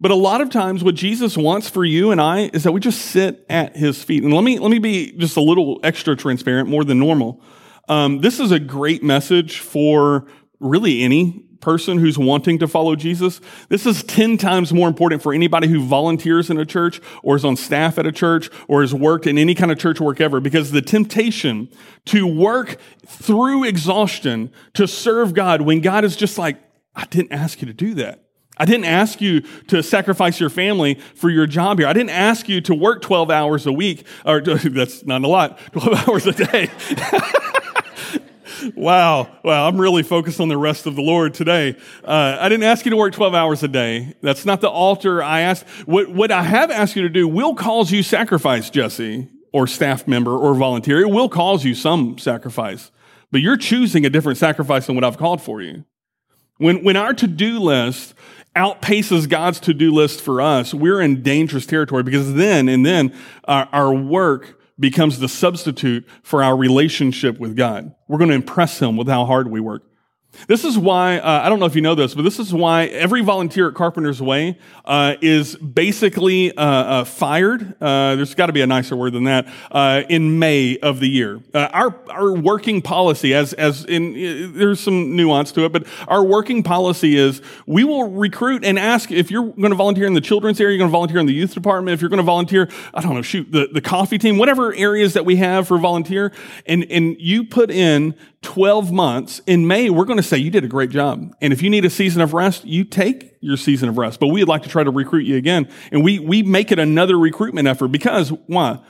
[0.00, 2.80] But a lot of times what Jesus wants for you and I is that we
[2.80, 4.24] just sit at his feet.
[4.24, 7.42] And let me, let me be just a little extra transparent, more than normal.
[7.90, 10.26] Um, this is a great message for
[10.60, 13.40] really any person who's wanting to follow Jesus.
[13.70, 17.44] This is 10 times more important for anybody who volunteers in a church or is
[17.44, 20.40] on staff at a church or has worked in any kind of church work ever
[20.40, 21.70] because the temptation
[22.04, 26.58] to work through exhaustion to serve God when God is just like,
[26.94, 28.24] I didn't ask you to do that.
[28.58, 31.88] I didn't ask you to sacrifice your family for your job here.
[31.88, 35.58] I didn't ask you to work 12 hours a week, or that's not a lot,
[35.72, 36.68] 12 hours a day.
[38.76, 39.28] wow.
[39.42, 39.68] Wow.
[39.68, 41.76] I'm really focused on the rest of the Lord today.
[42.04, 44.14] Uh, I didn't ask you to work 12 hours a day.
[44.22, 45.66] That's not the altar I asked.
[45.86, 50.08] What, what I have asked you to do will cause you sacrifice, Jesse, or staff
[50.08, 51.00] member or volunteer.
[51.00, 52.90] It will cause you some sacrifice,
[53.30, 55.84] but you're choosing a different sacrifice than what I've called for you.
[56.58, 58.14] When, when our to-do list
[58.54, 63.14] outpaces God's to-do list for us, we're in dangerous territory because then and then
[63.46, 67.94] our work becomes the substitute for our relationship with God.
[68.08, 69.84] We're going to impress Him with how hard we work.
[70.48, 72.86] This is why, uh, I don't know if you know this, but this is why
[72.86, 77.74] every volunteer at Carpenter's Way uh, is basically uh, uh fired.
[77.80, 81.08] Uh, there's got to be a nicer word than that uh, in May of the
[81.08, 81.40] year.
[81.54, 86.62] our, our working policy, as, as in, there's some nuance to it, but our working
[86.62, 90.60] policy is we will recruit and ask if you're going to volunteer in the children's
[90.60, 93.00] area, you're going to volunteer in the youth department, if you're going to volunteer, I
[93.00, 96.32] don't know, shoot, the, the coffee team, whatever areas that we have for volunteer,
[96.66, 100.64] and, and you put in 12 months, in May, we're going to say you did
[100.64, 101.34] a great job.
[101.40, 104.20] And if you need a season of rest, you take your season of rest.
[104.20, 105.68] But we'd like to try to recruit you again.
[105.90, 108.80] And we, we make it another recruitment effort because why?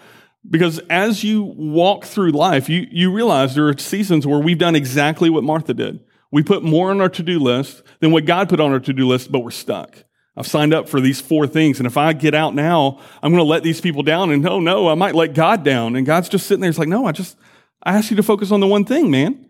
[0.48, 4.74] Because as you walk through life, you, you realize there are seasons where we've done
[4.74, 6.00] exactly what Martha did.
[6.32, 9.30] We put more on our to-do list than what God put on our to-do list,
[9.30, 10.04] but we're stuck.
[10.36, 11.78] I've signed up for these four things.
[11.78, 14.30] And if I get out now, I'm going to let these people down.
[14.30, 15.94] And no, no, I might let God down.
[15.94, 16.70] And God's just sitting there.
[16.70, 17.36] It's like, no, I just,
[17.82, 19.48] I ask you to focus on the one thing, man.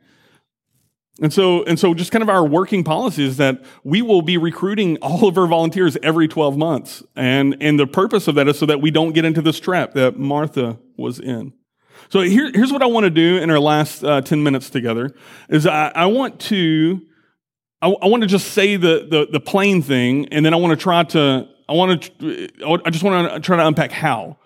[1.21, 4.39] And so, and so just kind of our working policy is that we will be
[4.39, 7.03] recruiting all of our volunteers every 12 months.
[7.15, 9.93] And, and the purpose of that is so that we don't get into this trap
[9.93, 11.53] that Martha was in.
[12.09, 15.15] So here, here's what I want to do in our last uh, 10 minutes together
[15.49, 17.01] is I, I want to,
[17.81, 20.29] I, I, want to just say the, the, the plain thing.
[20.29, 22.49] And then I want to try to, I want to,
[22.85, 24.39] I just want to try to unpack how.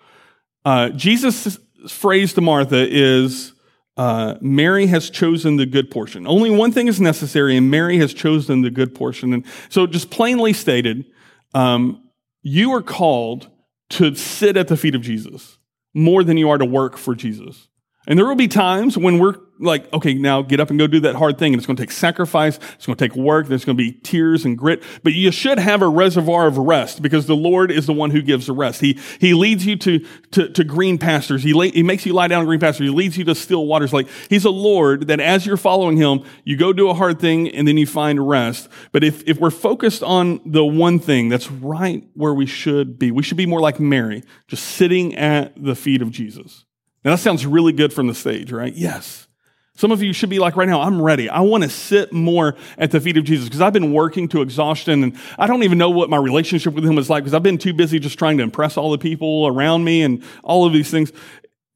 [0.63, 3.53] Uh, Jesus' phrase to Martha is,
[3.97, 6.27] uh, Mary has chosen the good portion.
[6.27, 9.33] Only one thing is necessary, and Mary has chosen the good portion.
[9.33, 11.05] And so, just plainly stated,
[11.53, 12.03] um,
[12.43, 13.49] you are called
[13.89, 15.57] to sit at the feet of Jesus
[15.93, 17.67] more than you are to work for Jesus.
[18.07, 21.01] And there will be times when we're like, okay, now get up and go do
[21.01, 21.53] that hard thing.
[21.53, 22.57] And it's going to take sacrifice.
[22.75, 23.47] It's going to take work.
[23.47, 27.01] There's going to be tears and grit, but you should have a reservoir of rest
[27.01, 28.81] because the Lord is the one who gives the rest.
[28.81, 29.99] He, he leads you to,
[30.31, 31.43] to, to green pastures.
[31.43, 32.87] He, lay, he makes you lie down in green pastures.
[32.87, 33.91] He leads you to still waters.
[33.91, 37.49] Like he's a Lord that as you're following him, you go do a hard thing
[37.49, 38.69] and then you find rest.
[38.91, 43.11] But if, if we're focused on the one thing that's right where we should be,
[43.11, 46.66] we should be more like Mary, just sitting at the feet of Jesus.
[47.07, 48.73] Now that sounds really good from the stage, right?
[48.73, 49.29] Yes.
[49.75, 51.29] Some of you should be like right now, I'm ready.
[51.29, 54.41] I want to sit more at the feet of Jesus because I've been working to
[54.41, 57.43] exhaustion and I don't even know what my relationship with him is like because I've
[57.43, 60.73] been too busy just trying to impress all the people around me and all of
[60.73, 61.13] these things.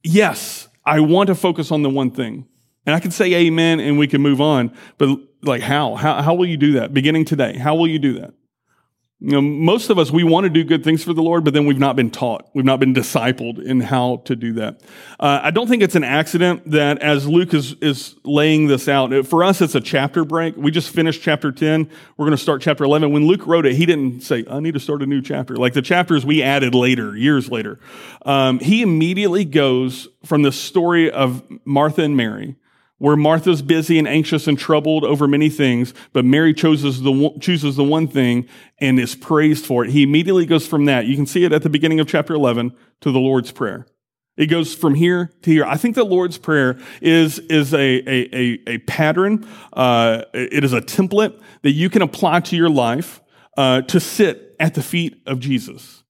[0.03, 2.45] Yes, I want to focus on the one thing.
[2.85, 5.95] And I can say amen and we can move on, but like how?
[5.95, 7.55] How, how will you do that beginning today?
[7.55, 8.33] How will you do that?
[9.23, 11.53] You know, most of us, we want to do good things for the Lord, but
[11.53, 12.49] then we've not been taught.
[12.55, 14.81] We've not been discipled in how to do that.
[15.19, 19.13] Uh, I don't think it's an accident that as Luke is, is laying this out,
[19.27, 20.57] for us, it's a chapter break.
[20.57, 21.87] We just finished chapter 10.
[22.17, 23.11] We're going to start chapter 11.
[23.11, 25.55] When Luke wrote it, he didn't say, I need to start a new chapter.
[25.55, 27.79] Like the chapters we added later, years later.
[28.25, 32.55] Um, he immediately goes from the story of Martha and Mary
[33.01, 37.75] where Martha's busy and anxious and troubled over many things, but Mary chooses the, chooses
[37.75, 39.89] the one thing and is praised for it.
[39.89, 41.07] He immediately goes from that.
[41.07, 43.87] You can see it at the beginning of chapter 11 to the Lord's Prayer.
[44.37, 45.65] It goes from here to here.
[45.65, 49.47] I think the Lord's Prayer is, is a, a, a, a pattern.
[49.73, 53.19] Uh, it is a template that you can apply to your life
[53.57, 56.00] uh, to sit at the feet of Jesus.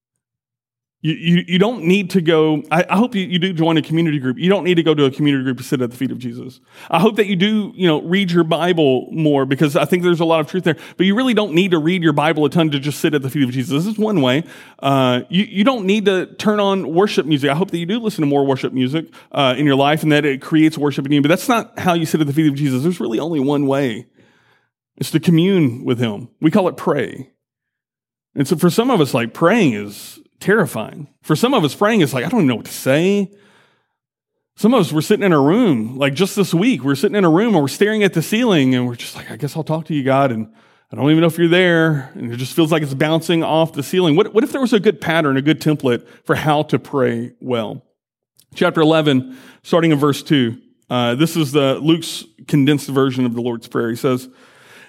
[1.03, 3.81] You, you, you don't need to go, I, I hope you, you do join a
[3.81, 4.37] community group.
[4.37, 6.19] You don't need to go to a community group to sit at the feet of
[6.19, 6.59] Jesus.
[6.91, 10.19] I hope that you do, you know, read your Bible more because I think there's
[10.19, 10.77] a lot of truth there.
[10.97, 13.23] But you really don't need to read your Bible a ton to just sit at
[13.23, 13.83] the feet of Jesus.
[13.83, 14.43] This is one way.
[14.77, 17.49] Uh, you, you don't need to turn on worship music.
[17.49, 20.11] I hope that you do listen to more worship music uh, in your life and
[20.11, 21.21] that it creates worship in you.
[21.23, 22.83] But that's not how you sit at the feet of Jesus.
[22.83, 24.05] There's really only one way.
[24.97, 26.29] It's to commune with Him.
[26.39, 27.31] We call it pray.
[28.35, 31.07] And so for some of us, like praying is terrifying.
[31.21, 33.31] For some of us, praying is like, I don't even know what to say.
[34.57, 37.23] Some of us, we're sitting in a room, like just this week, we're sitting in
[37.23, 39.63] a room and we're staring at the ceiling and we're just like, I guess I'll
[39.63, 40.31] talk to you, God.
[40.31, 40.53] And
[40.91, 42.11] I don't even know if you're there.
[42.15, 44.15] And it just feels like it's bouncing off the ceiling.
[44.15, 47.31] What, what if there was a good pattern, a good template for how to pray
[47.39, 47.85] well?
[48.53, 50.57] Chapter 11, starting in verse 2.
[50.89, 53.89] Uh, this is the Luke's condensed version of the Lord's Prayer.
[53.89, 54.27] He says,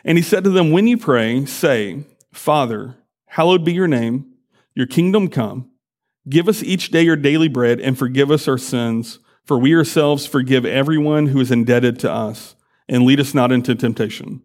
[0.04, 4.31] And he said to them, When you pray, say, Father, hallowed be your name.
[4.74, 5.70] Your kingdom come.
[6.28, 10.24] Give us each day our daily bread and forgive us our sins, for we ourselves
[10.26, 12.54] forgive everyone who is indebted to us.
[12.88, 14.42] and lead us not into temptation.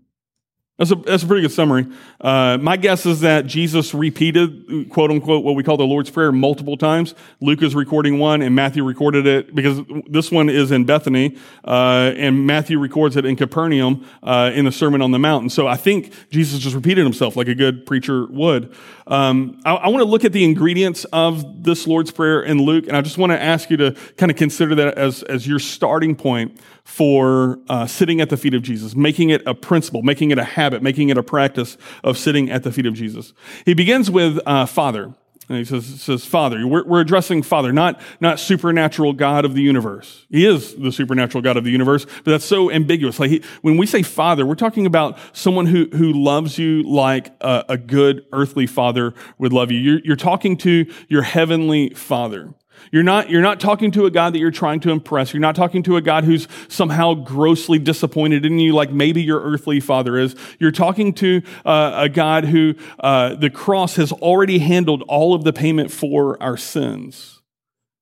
[0.78, 1.88] That's a, that's a pretty good summary.
[2.22, 6.32] Uh, my guess is that Jesus repeated, quote unquote, what we call the Lord's Prayer
[6.32, 7.16] multiple times.
[7.42, 11.36] Luke is recording one and Matthew recorded it because this one is in Bethany,
[11.66, 15.42] uh, and Matthew records it in Capernaum, uh, in the Sermon on the Mount.
[15.42, 18.76] And so I think Jesus just repeated himself like a good preacher would.
[19.08, 22.88] Um, I, I want to look at the ingredients of this Lord's Prayer in Luke,
[22.88, 25.60] and I just want to ask you to kind of consider that as, as your
[25.60, 30.32] starting point for uh, sitting at the feet of Jesus, making it a principle, making
[30.32, 33.34] it a habit, making it a practice of sitting at the feet of Jesus.
[33.66, 35.14] He begins with uh, Father.
[35.50, 36.66] And he says, says Father.
[36.66, 40.26] We're, we're, addressing Father, not, not supernatural God of the universe.
[40.30, 43.20] He is the supernatural God of the universe, but that's so ambiguous.
[43.20, 47.34] Like he, when we say Father, we're talking about someone who, who loves you like
[47.42, 49.80] a, a good earthly father would love you.
[49.80, 52.54] You're, you're talking to your heavenly Father.
[52.92, 55.34] You're not, you're not talking to a God that you're trying to impress.
[55.34, 59.42] You're not talking to a God who's somehow grossly disappointed in you, like maybe your
[59.42, 60.36] earthly father is.
[60.60, 65.44] You're talking to uh, a God who uh, the cross has already handled all of
[65.44, 67.42] the payment for our sins.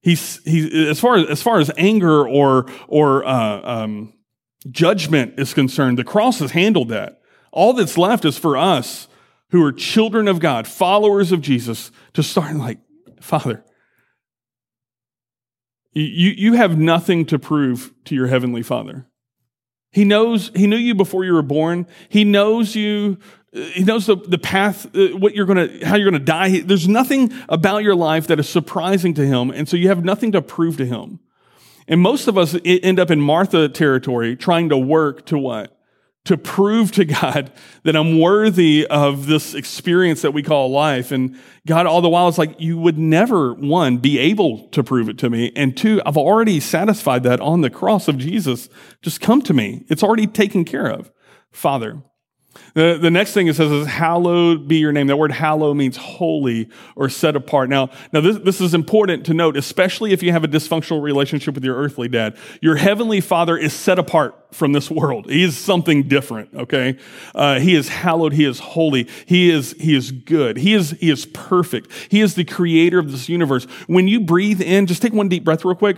[0.02, 4.14] He's, he's as far as, as far as anger or, or uh, um,
[4.70, 7.22] judgment is concerned, the cross has handled that.
[7.52, 9.08] All that's left is for us
[9.50, 12.80] who are children of God, followers of Jesus, to start like,
[13.20, 13.65] Father,
[15.96, 19.08] you, you have nothing to prove to your heavenly father.
[19.92, 21.88] He knows, he knew you before you were born.
[22.10, 23.18] He knows you,
[23.54, 26.60] he knows the, the path, uh, what you're going to, how you're going to die.
[26.60, 29.50] There's nothing about your life that is surprising to him.
[29.52, 31.22] And so you have nothing to prove to him.
[31.88, 35.75] And most of us end up in Martha territory trying to work to what?
[36.26, 37.52] To prove to God
[37.84, 41.12] that I'm worthy of this experience that we call life.
[41.12, 45.08] And God, all the while, it's like, you would never, one, be able to prove
[45.08, 45.52] it to me.
[45.56, 48.70] And two, I've already satisfied that on the cross of Jesus.
[49.02, 49.86] Just come to me.
[49.88, 51.12] It's already taken care of.
[51.52, 52.02] Father,
[52.74, 55.08] the, the next thing it says is, hallowed be your name.
[55.08, 57.70] That word hallow means holy or set apart.
[57.70, 61.56] Now, now this, this is important to note, especially if you have a dysfunctional relationship
[61.56, 62.38] with your earthly dad.
[62.62, 65.30] Your heavenly father is set apart from this world.
[65.30, 66.98] He is something different, okay?
[67.34, 68.34] Uh, he is hallowed.
[68.34, 69.08] He is holy.
[69.26, 70.58] He is, he is good.
[70.58, 71.92] He is, he is perfect.
[72.10, 73.66] He is the creator of this universe.
[73.88, 75.98] When you breathe in, just take one deep breath real quick.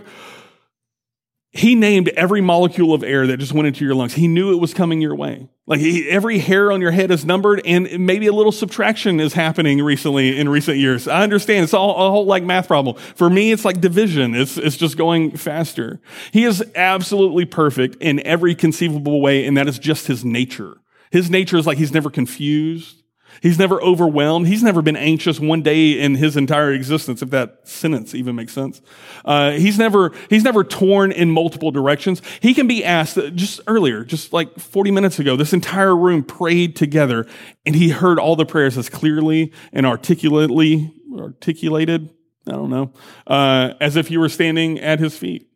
[1.50, 4.14] He named every molecule of air that just went into your lungs.
[4.14, 5.48] He knew it was coming your way.
[5.66, 9.32] Like he, every hair on your head is numbered, and maybe a little subtraction is
[9.32, 11.08] happening recently in recent years.
[11.08, 12.96] I understand it's all a whole like math problem.
[12.96, 14.34] For me, it's like division.
[14.34, 16.00] It's it's just going faster.
[16.32, 20.78] He is absolutely perfect in every conceivable way, and that is just his nature.
[21.10, 23.02] His nature is like he's never confused.
[23.40, 24.48] He's never overwhelmed.
[24.48, 28.52] He's never been anxious one day in his entire existence, if that sentence even makes
[28.52, 28.80] sense.
[29.24, 32.20] Uh, he's never, he's never torn in multiple directions.
[32.40, 36.22] He can be asked uh, just earlier, just like 40 minutes ago, this entire room
[36.24, 37.26] prayed together
[37.64, 42.10] and he heard all the prayers as clearly and articulately articulated.
[42.46, 42.92] I don't know,
[43.26, 45.48] uh, as if you were standing at his feet.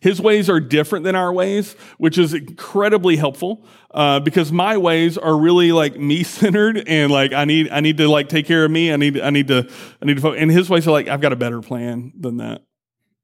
[0.00, 5.16] His ways are different than our ways, which is incredibly helpful uh, because my ways
[5.16, 8.64] are really like me centered and like I need I need to like take care
[8.64, 8.92] of me.
[8.92, 9.70] I need I need to
[10.02, 10.20] I need to.
[10.20, 10.40] Focus.
[10.40, 12.62] And his ways are like I've got a better plan than that.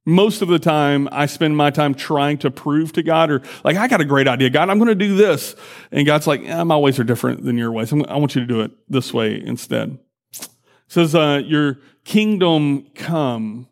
[0.04, 3.76] Most of the time, I spend my time trying to prove to God, or like,
[3.76, 4.50] I got a great idea.
[4.50, 5.54] God, I'm going to do this.
[5.92, 7.92] And God's like, eh, my ways are different than your ways.
[7.92, 9.96] i want you to do it this way instead.
[10.40, 10.48] It
[10.88, 13.68] says, uh, your kingdom come.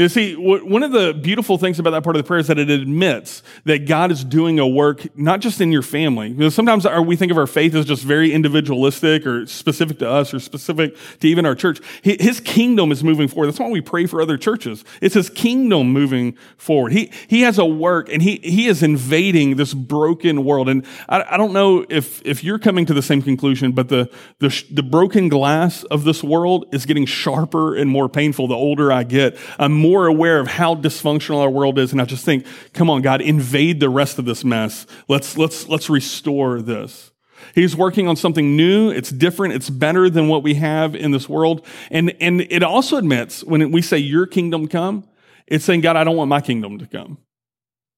[0.00, 2.58] You see, one of the beautiful things about that part of the prayer is that
[2.58, 6.32] it admits that God is doing a work not just in your family.
[6.32, 10.32] Because sometimes we think of our faith as just very individualistic or specific to us
[10.32, 11.82] or specific to even our church.
[12.02, 13.48] His kingdom is moving forward.
[13.48, 14.86] That's why we pray for other churches.
[15.02, 16.92] It's his kingdom moving forward.
[16.92, 20.70] He, he has a work and he, he is invading this broken world.
[20.70, 24.10] And I, I don't know if, if you're coming to the same conclusion, but the,
[24.38, 28.90] the, the broken glass of this world is getting sharper and more painful the older
[28.90, 29.36] I get.
[29.58, 33.02] I'm more aware of how dysfunctional our world is, and I just think, come on,
[33.02, 34.86] God, invade the rest of this mess.
[35.08, 37.10] Let's, let's, let's restore this.
[37.54, 38.90] He's working on something new.
[38.90, 39.54] It's different.
[39.54, 41.66] It's better than what we have in this world.
[41.90, 45.08] And, and it also admits when we say your kingdom come,
[45.46, 47.18] it's saying, God, I don't want my kingdom to come.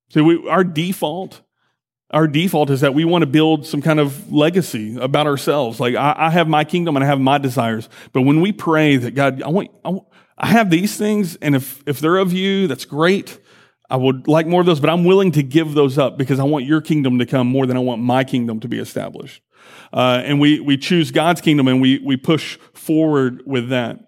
[0.08, 1.42] So we, our default,
[2.10, 5.80] our default is that we want to build some kind of legacy about ourselves.
[5.80, 7.88] Like I, I have my kingdom and I have my desires.
[8.12, 10.06] But when we pray that God, I want, I want
[10.42, 13.38] I have these things, and if, if they're of you, that's great.
[13.88, 16.44] I would like more of those, but I'm willing to give those up because I
[16.44, 19.40] want your kingdom to come more than I want my kingdom to be established.
[19.92, 23.98] Uh, and we, we choose God's kingdom and we, we push forward with that.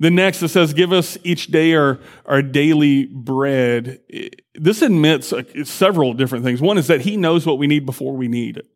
[0.00, 4.00] The next, it says, give us each day our, our daily bread.
[4.54, 6.62] This admits uh, several different things.
[6.62, 8.66] One is that he knows what we need before we need it.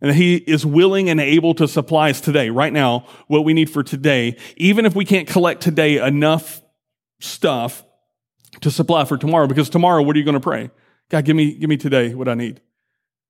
[0.00, 3.68] And he is willing and able to supply us today, right now, what we need
[3.68, 6.62] for today, even if we can't collect today enough
[7.20, 7.84] stuff
[8.60, 10.70] to supply for tomorrow, because tomorrow, what are you going to pray?
[11.10, 12.60] God, give me, give me today what I need.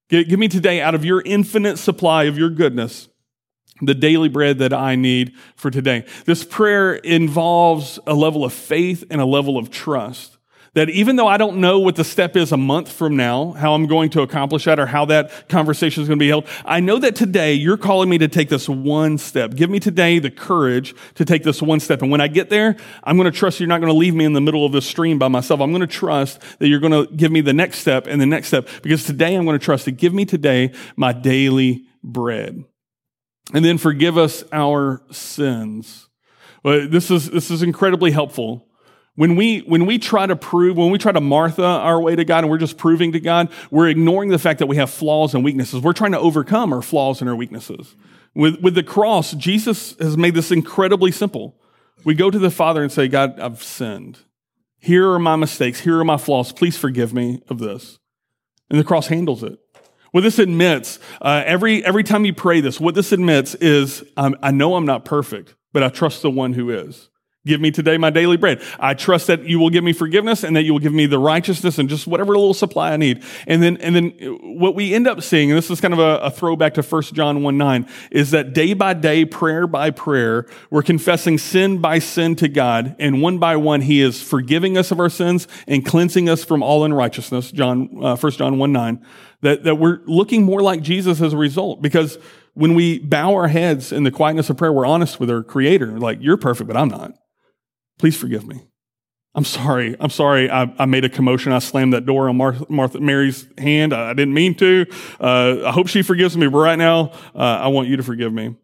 [0.09, 3.09] Give, give me today out of your infinite supply of your goodness
[3.81, 6.05] the daily bread that I need for today.
[6.25, 10.38] This prayer involves a level of faith and a level of trust.
[10.79, 13.75] That even though I don't know what the step is a month from now, how
[13.75, 16.79] I'm going to accomplish that or how that conversation is going to be held, I
[16.79, 19.57] know that today you're calling me to take this one step.
[19.57, 22.01] Give me today the courage to take this one step.
[22.03, 24.25] And when I get there, I'm going to trust you're not going to leave me
[24.25, 25.61] in the middle of this stream by myself.
[25.61, 28.27] I'm going to trust that you're going to give me the next step and the
[28.27, 32.63] next step because today I'm going to trust to give me today my daily bread
[33.53, 36.09] and then forgive us our sins.
[36.63, 38.68] Well, this is, this is incredibly helpful.
[39.19, 42.25] When we, when we try to prove, when we try to Martha our way to
[42.25, 45.35] God and we're just proving to God, we're ignoring the fact that we have flaws
[45.35, 45.83] and weaknesses.
[45.83, 47.97] We're trying to overcome our flaws and our weaknesses.
[48.37, 51.57] With, with the cross, Jesus has made this incredibly simple.
[52.05, 54.21] We go to the Father and say, God, I've sinned.
[54.79, 55.81] Here are my mistakes.
[55.81, 56.53] Here are my flaws.
[56.53, 57.99] Please forgive me of this.
[58.71, 59.59] And the cross handles it.
[60.13, 64.37] What this admits, uh, every, every time you pray this, what this admits is, um,
[64.45, 67.09] I know I'm not perfect, but I trust the one who is.
[67.49, 68.63] Give me today my daily bread.
[68.79, 71.19] I trust that you will give me forgiveness and that you will give me the
[71.19, 73.25] righteousness and just whatever little supply I need.
[73.47, 74.11] And then, and then
[74.43, 77.03] what we end up seeing, and this is kind of a, a throwback to 1
[77.15, 81.99] John 1 9, is that day by day, prayer by prayer, we're confessing sin by
[82.01, 82.95] sin to God.
[82.99, 86.63] And one by one, He is forgiving us of our sins and cleansing us from
[86.63, 87.51] all unrighteousness.
[87.51, 89.07] John, uh, 1 John 1 9.
[89.41, 92.19] That, that we're looking more like Jesus as a result because
[92.55, 95.99] when we bow our heads in the quietness of prayer, we're honest with our creator.
[95.99, 97.13] Like, you're perfect, but I'm not.
[97.99, 98.63] Please forgive me.
[99.35, 99.95] I'm sorry.
[100.01, 100.51] I'm sorry.
[100.51, 101.53] I, I made a commotion.
[101.53, 103.93] I slammed that door on Martha, Martha Mary's hand.
[103.93, 104.87] I, I, didn't mean to.
[105.21, 106.49] Uh, I hope she forgives me.
[106.49, 108.57] But right now, uh, I want you to forgive me.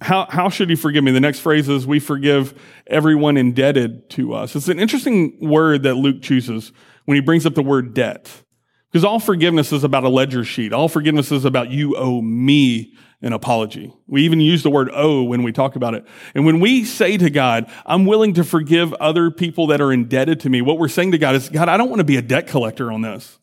[0.00, 1.12] How, how should you forgive me?
[1.12, 4.54] The next phrase is, we forgive everyone indebted to us.
[4.54, 6.72] It's an interesting word that Luke chooses
[7.04, 8.42] when he brings up the word debt.
[8.90, 10.72] Because all forgiveness is about a ledger sheet.
[10.72, 13.92] All forgiveness is about you owe me an apology.
[14.06, 16.04] We even use the word owe when we talk about it.
[16.34, 20.40] And when we say to God, I'm willing to forgive other people that are indebted
[20.40, 22.22] to me, what we're saying to God is, God, I don't want to be a
[22.22, 23.38] debt collector on this.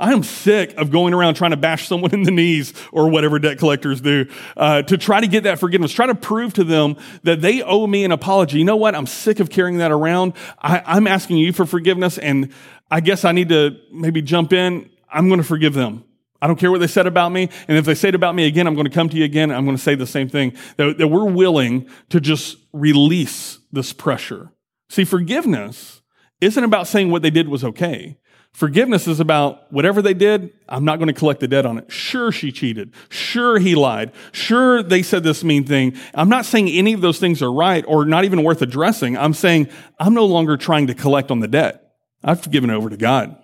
[0.00, 3.40] I am sick of going around trying to bash someone in the knees or whatever
[3.40, 4.26] debt collectors do
[4.56, 5.90] uh, to try to get that forgiveness.
[5.90, 8.58] Try to prove to them that they owe me an apology.
[8.58, 8.94] You know what?
[8.94, 10.34] I'm sick of carrying that around.
[10.62, 12.52] I, I'm asking you for forgiveness, and
[12.90, 14.88] I guess I need to maybe jump in.
[15.12, 16.04] I'm going to forgive them.
[16.40, 17.48] I don't care what they said about me.
[17.66, 19.50] And if they say it about me again, I'm going to come to you again.
[19.50, 23.92] I'm going to say the same thing that, that we're willing to just release this
[23.92, 24.52] pressure.
[24.88, 26.00] See, forgiveness
[26.40, 28.18] isn't about saying what they did was okay.
[28.52, 31.92] Forgiveness is about whatever they did, I'm not going to collect the debt on it.
[31.92, 32.92] Sure, she cheated.
[33.08, 34.12] Sure, he lied.
[34.32, 35.96] Sure, they said this mean thing.
[36.14, 39.16] I'm not saying any of those things are right or not even worth addressing.
[39.16, 39.68] I'm saying
[40.00, 41.92] I'm no longer trying to collect on the debt.
[42.24, 43.36] I've given it over to God.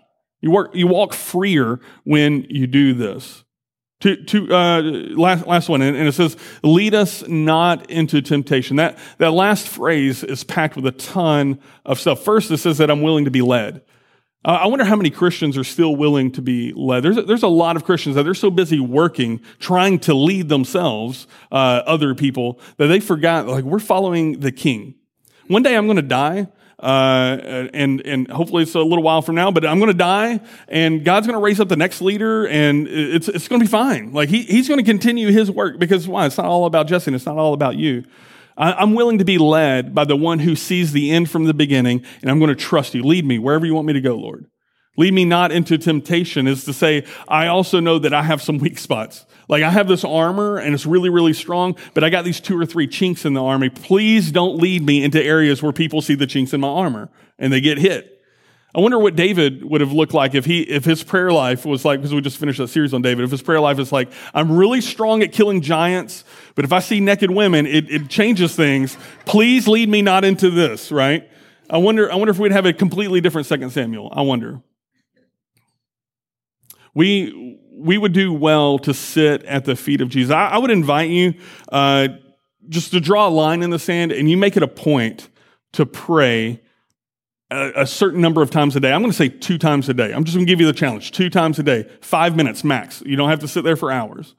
[0.44, 3.44] You, work, you walk freer when you do this.
[4.00, 8.76] To, to uh, last, last one, and it says, lead us not into temptation.
[8.76, 12.22] That, that last phrase is packed with a ton of stuff.
[12.22, 13.80] First, it says that I'm willing to be led.
[14.44, 17.04] Uh, I wonder how many Christians are still willing to be led.
[17.04, 20.50] There's a, there's a lot of Christians that they're so busy working, trying to lead
[20.50, 24.96] themselves, uh, other people, that they forgot, like, we're following the king.
[25.46, 29.34] One day I'm going to die, uh, and and hopefully it's a little while from
[29.34, 29.50] now.
[29.50, 32.86] But I'm going to die, and God's going to raise up the next leader, and
[32.88, 34.12] it's it's going to be fine.
[34.12, 36.26] Like he he's going to continue his work because why?
[36.26, 36.84] It's not all about.
[36.84, 38.04] And it's not all about you.
[38.56, 42.04] I'm willing to be led by the one who sees the end from the beginning,
[42.22, 43.02] and I'm going to trust you.
[43.02, 44.46] Lead me wherever you want me to go, Lord.
[44.96, 48.58] Lead me not into temptation is to say, I also know that I have some
[48.58, 49.26] weak spots.
[49.48, 52.58] Like I have this armor and it's really, really strong, but I got these two
[52.58, 53.70] or three chinks in the armor.
[53.70, 57.52] Please don't lead me into areas where people see the chinks in my armor and
[57.52, 58.10] they get hit.
[58.76, 61.84] I wonder what David would have looked like if he, if his prayer life was
[61.84, 64.10] like, because we just finished that series on David, if his prayer life is like,
[64.34, 66.24] I'm really strong at killing giants,
[66.56, 68.96] but if I see naked women, it, it changes things.
[69.26, 71.30] Please lead me not into this, right?
[71.70, 74.12] I wonder, I wonder if we'd have a completely different second Samuel.
[74.12, 74.60] I wonder.
[76.94, 80.32] We, we would do well to sit at the feet of Jesus.
[80.32, 81.34] I, I would invite you
[81.70, 82.08] uh,
[82.68, 85.28] just to draw a line in the sand and you make it a point
[85.72, 86.62] to pray
[87.50, 88.92] a, a certain number of times a day.
[88.92, 90.12] I'm going to say two times a day.
[90.12, 93.02] I'm just going to give you the challenge two times a day, five minutes max.
[93.04, 94.34] You don't have to sit there for hours.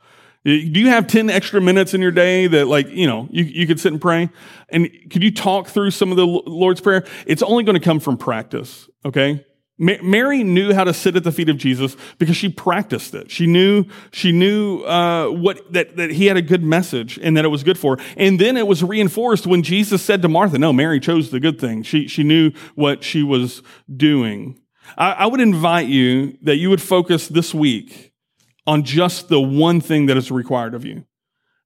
[0.46, 3.66] Do you have 10 extra minutes in your day that like, you know, you, you
[3.66, 4.30] could sit and pray?
[4.70, 7.04] And could you talk through some of the Lord's Prayer?
[7.26, 9.44] It's only going to come from practice, okay?
[9.78, 13.30] Mary knew how to sit at the feet of Jesus because she practiced it.
[13.30, 17.44] She knew she knew uh, what that that he had a good message and that
[17.44, 17.98] it was good for.
[17.98, 18.04] Her.
[18.16, 21.60] And then it was reinforced when Jesus said to Martha, "No, Mary chose the good
[21.60, 21.84] thing.
[21.84, 23.62] She she knew what she was
[23.94, 24.62] doing."
[24.98, 28.14] I, I would invite you that you would focus this week
[28.66, 31.04] on just the one thing that is required of you,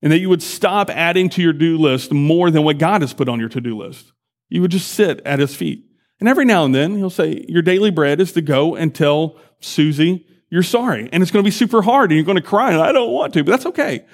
[0.01, 3.13] and that you would stop adding to your do list more than what God has
[3.13, 4.13] put on your to do list.
[4.49, 5.85] You would just sit at His feet.
[6.19, 9.37] And every now and then he'll say, Your daily bread is to go and tell
[9.59, 11.09] Susie you're sorry.
[11.11, 13.11] And it's going to be super hard and you're going to cry and I don't
[13.11, 14.05] want to, but that's okay.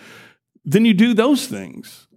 [0.66, 2.08] Then you do those things.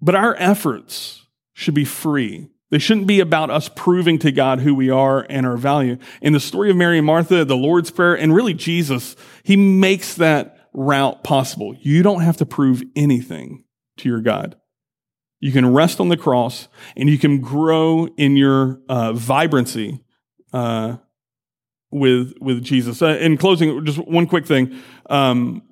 [0.00, 2.48] But our efforts should be free.
[2.70, 5.98] They shouldn't be about us proving to God who we are and our value.
[6.22, 10.14] In the story of Mary and Martha, the Lord's Prayer, and really Jesus, he makes
[10.14, 11.76] that route possible.
[11.78, 13.64] You don't have to prove anything
[13.98, 14.56] to your God.
[15.42, 20.04] You can rest on the cross and you can grow in your uh, vibrancy
[20.52, 20.98] uh,
[21.90, 23.02] with with Jesus.
[23.02, 24.80] Uh, in closing, just one quick thing.
[25.10, 25.62] Um,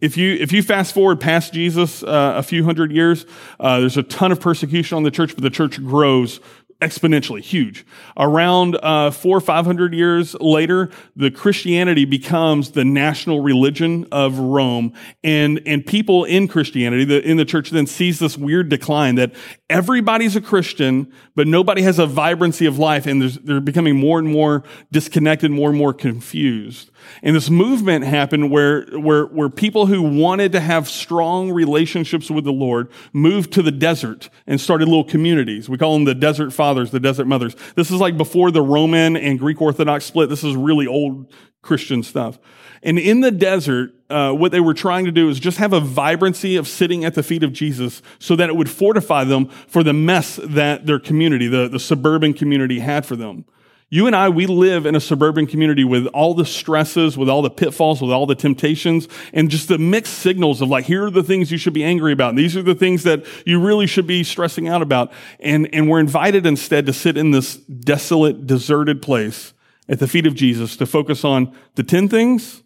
[0.00, 3.24] if you if you fast forward past Jesus uh, a few hundred years,
[3.60, 6.40] uh, there's a ton of persecution on the church, but the church grows
[6.80, 7.86] exponentially huge.
[8.16, 14.38] Around uh, four or five hundred years later, the Christianity becomes the national religion of
[14.38, 19.14] Rome, and and people in Christianity, the, in the church, then sees this weird decline
[19.16, 19.32] that
[19.70, 24.28] everybody's a Christian, but nobody has a vibrancy of life, and they're becoming more and
[24.28, 26.90] more disconnected, more and more confused.
[27.22, 32.44] And this movement happened where, where, where people who wanted to have strong relationships with
[32.44, 35.68] the Lord moved to the desert and started little communities.
[35.68, 37.56] We call them the desert fathers, the desert mothers.
[37.74, 40.28] This is like before the Roman and Greek Orthodox split.
[40.28, 41.32] This is really old
[41.62, 42.38] Christian stuff.
[42.82, 45.80] And in the desert, uh, what they were trying to do is just have a
[45.80, 49.82] vibrancy of sitting at the feet of Jesus so that it would fortify them for
[49.82, 53.46] the mess that their community, the, the suburban community had for them.
[53.90, 57.42] You and I, we live in a suburban community with all the stresses, with all
[57.42, 61.10] the pitfalls, with all the temptations, and just the mixed signals of like, here are
[61.10, 62.30] the things you should be angry about.
[62.30, 65.12] And these are the things that you really should be stressing out about.
[65.38, 69.52] And, and we're invited instead to sit in this desolate, deserted place
[69.88, 72.62] at the feet of Jesus to focus on the 10 things.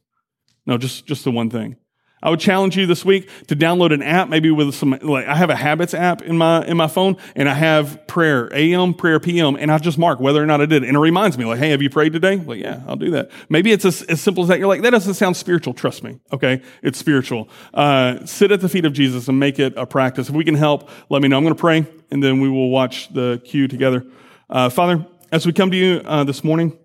[0.66, 1.76] No, just, just the one thing.
[2.22, 5.36] I would challenge you this week to download an app, maybe with some, like, I
[5.36, 9.20] have a habits app in my, in my phone and I have prayer, AM, prayer,
[9.20, 10.82] PM, and I just mark whether or not I did.
[10.82, 12.36] And it reminds me, like, hey, have you prayed today?
[12.36, 13.30] Like, yeah, I'll do that.
[13.48, 14.58] Maybe it's as, as simple as that.
[14.58, 15.74] You're like, that doesn't sound spiritual.
[15.74, 16.18] Trust me.
[16.32, 16.62] Okay.
[16.82, 17.48] It's spiritual.
[17.72, 20.28] Uh, sit at the feet of Jesus and make it a practice.
[20.28, 21.36] If we can help, let me know.
[21.36, 24.04] I'm going to pray and then we will watch the cue together.
[24.50, 26.76] Uh, Father, as we come to you, uh, this morning,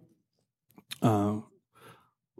[1.01, 1.39] uh,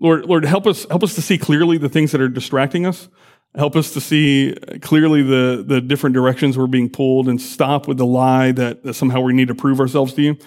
[0.04, 3.08] Lord, Lord, help us, help us to see clearly the things that are distracting us.
[3.56, 7.98] Help us to see clearly the, the different directions we're being pulled and stop with
[7.98, 10.38] the lie that, that somehow we need to prove ourselves to you.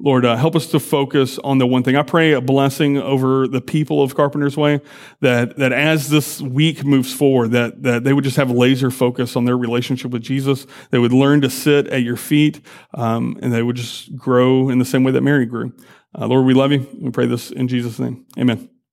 [0.00, 1.94] Lord, uh, help us to focus on the one thing.
[1.94, 4.80] I pray a blessing over the people of Carpenter's Way
[5.20, 9.36] that, that as this week moves forward, that, that they would just have laser focus
[9.36, 10.66] on their relationship with Jesus.
[10.90, 12.60] They would learn to sit at your feet,
[12.94, 15.72] um, and they would just grow in the same way that Mary grew.
[16.18, 16.88] Uh, Lord, we love you.
[17.00, 18.26] We pray this in Jesus' name.
[18.36, 18.73] Amen.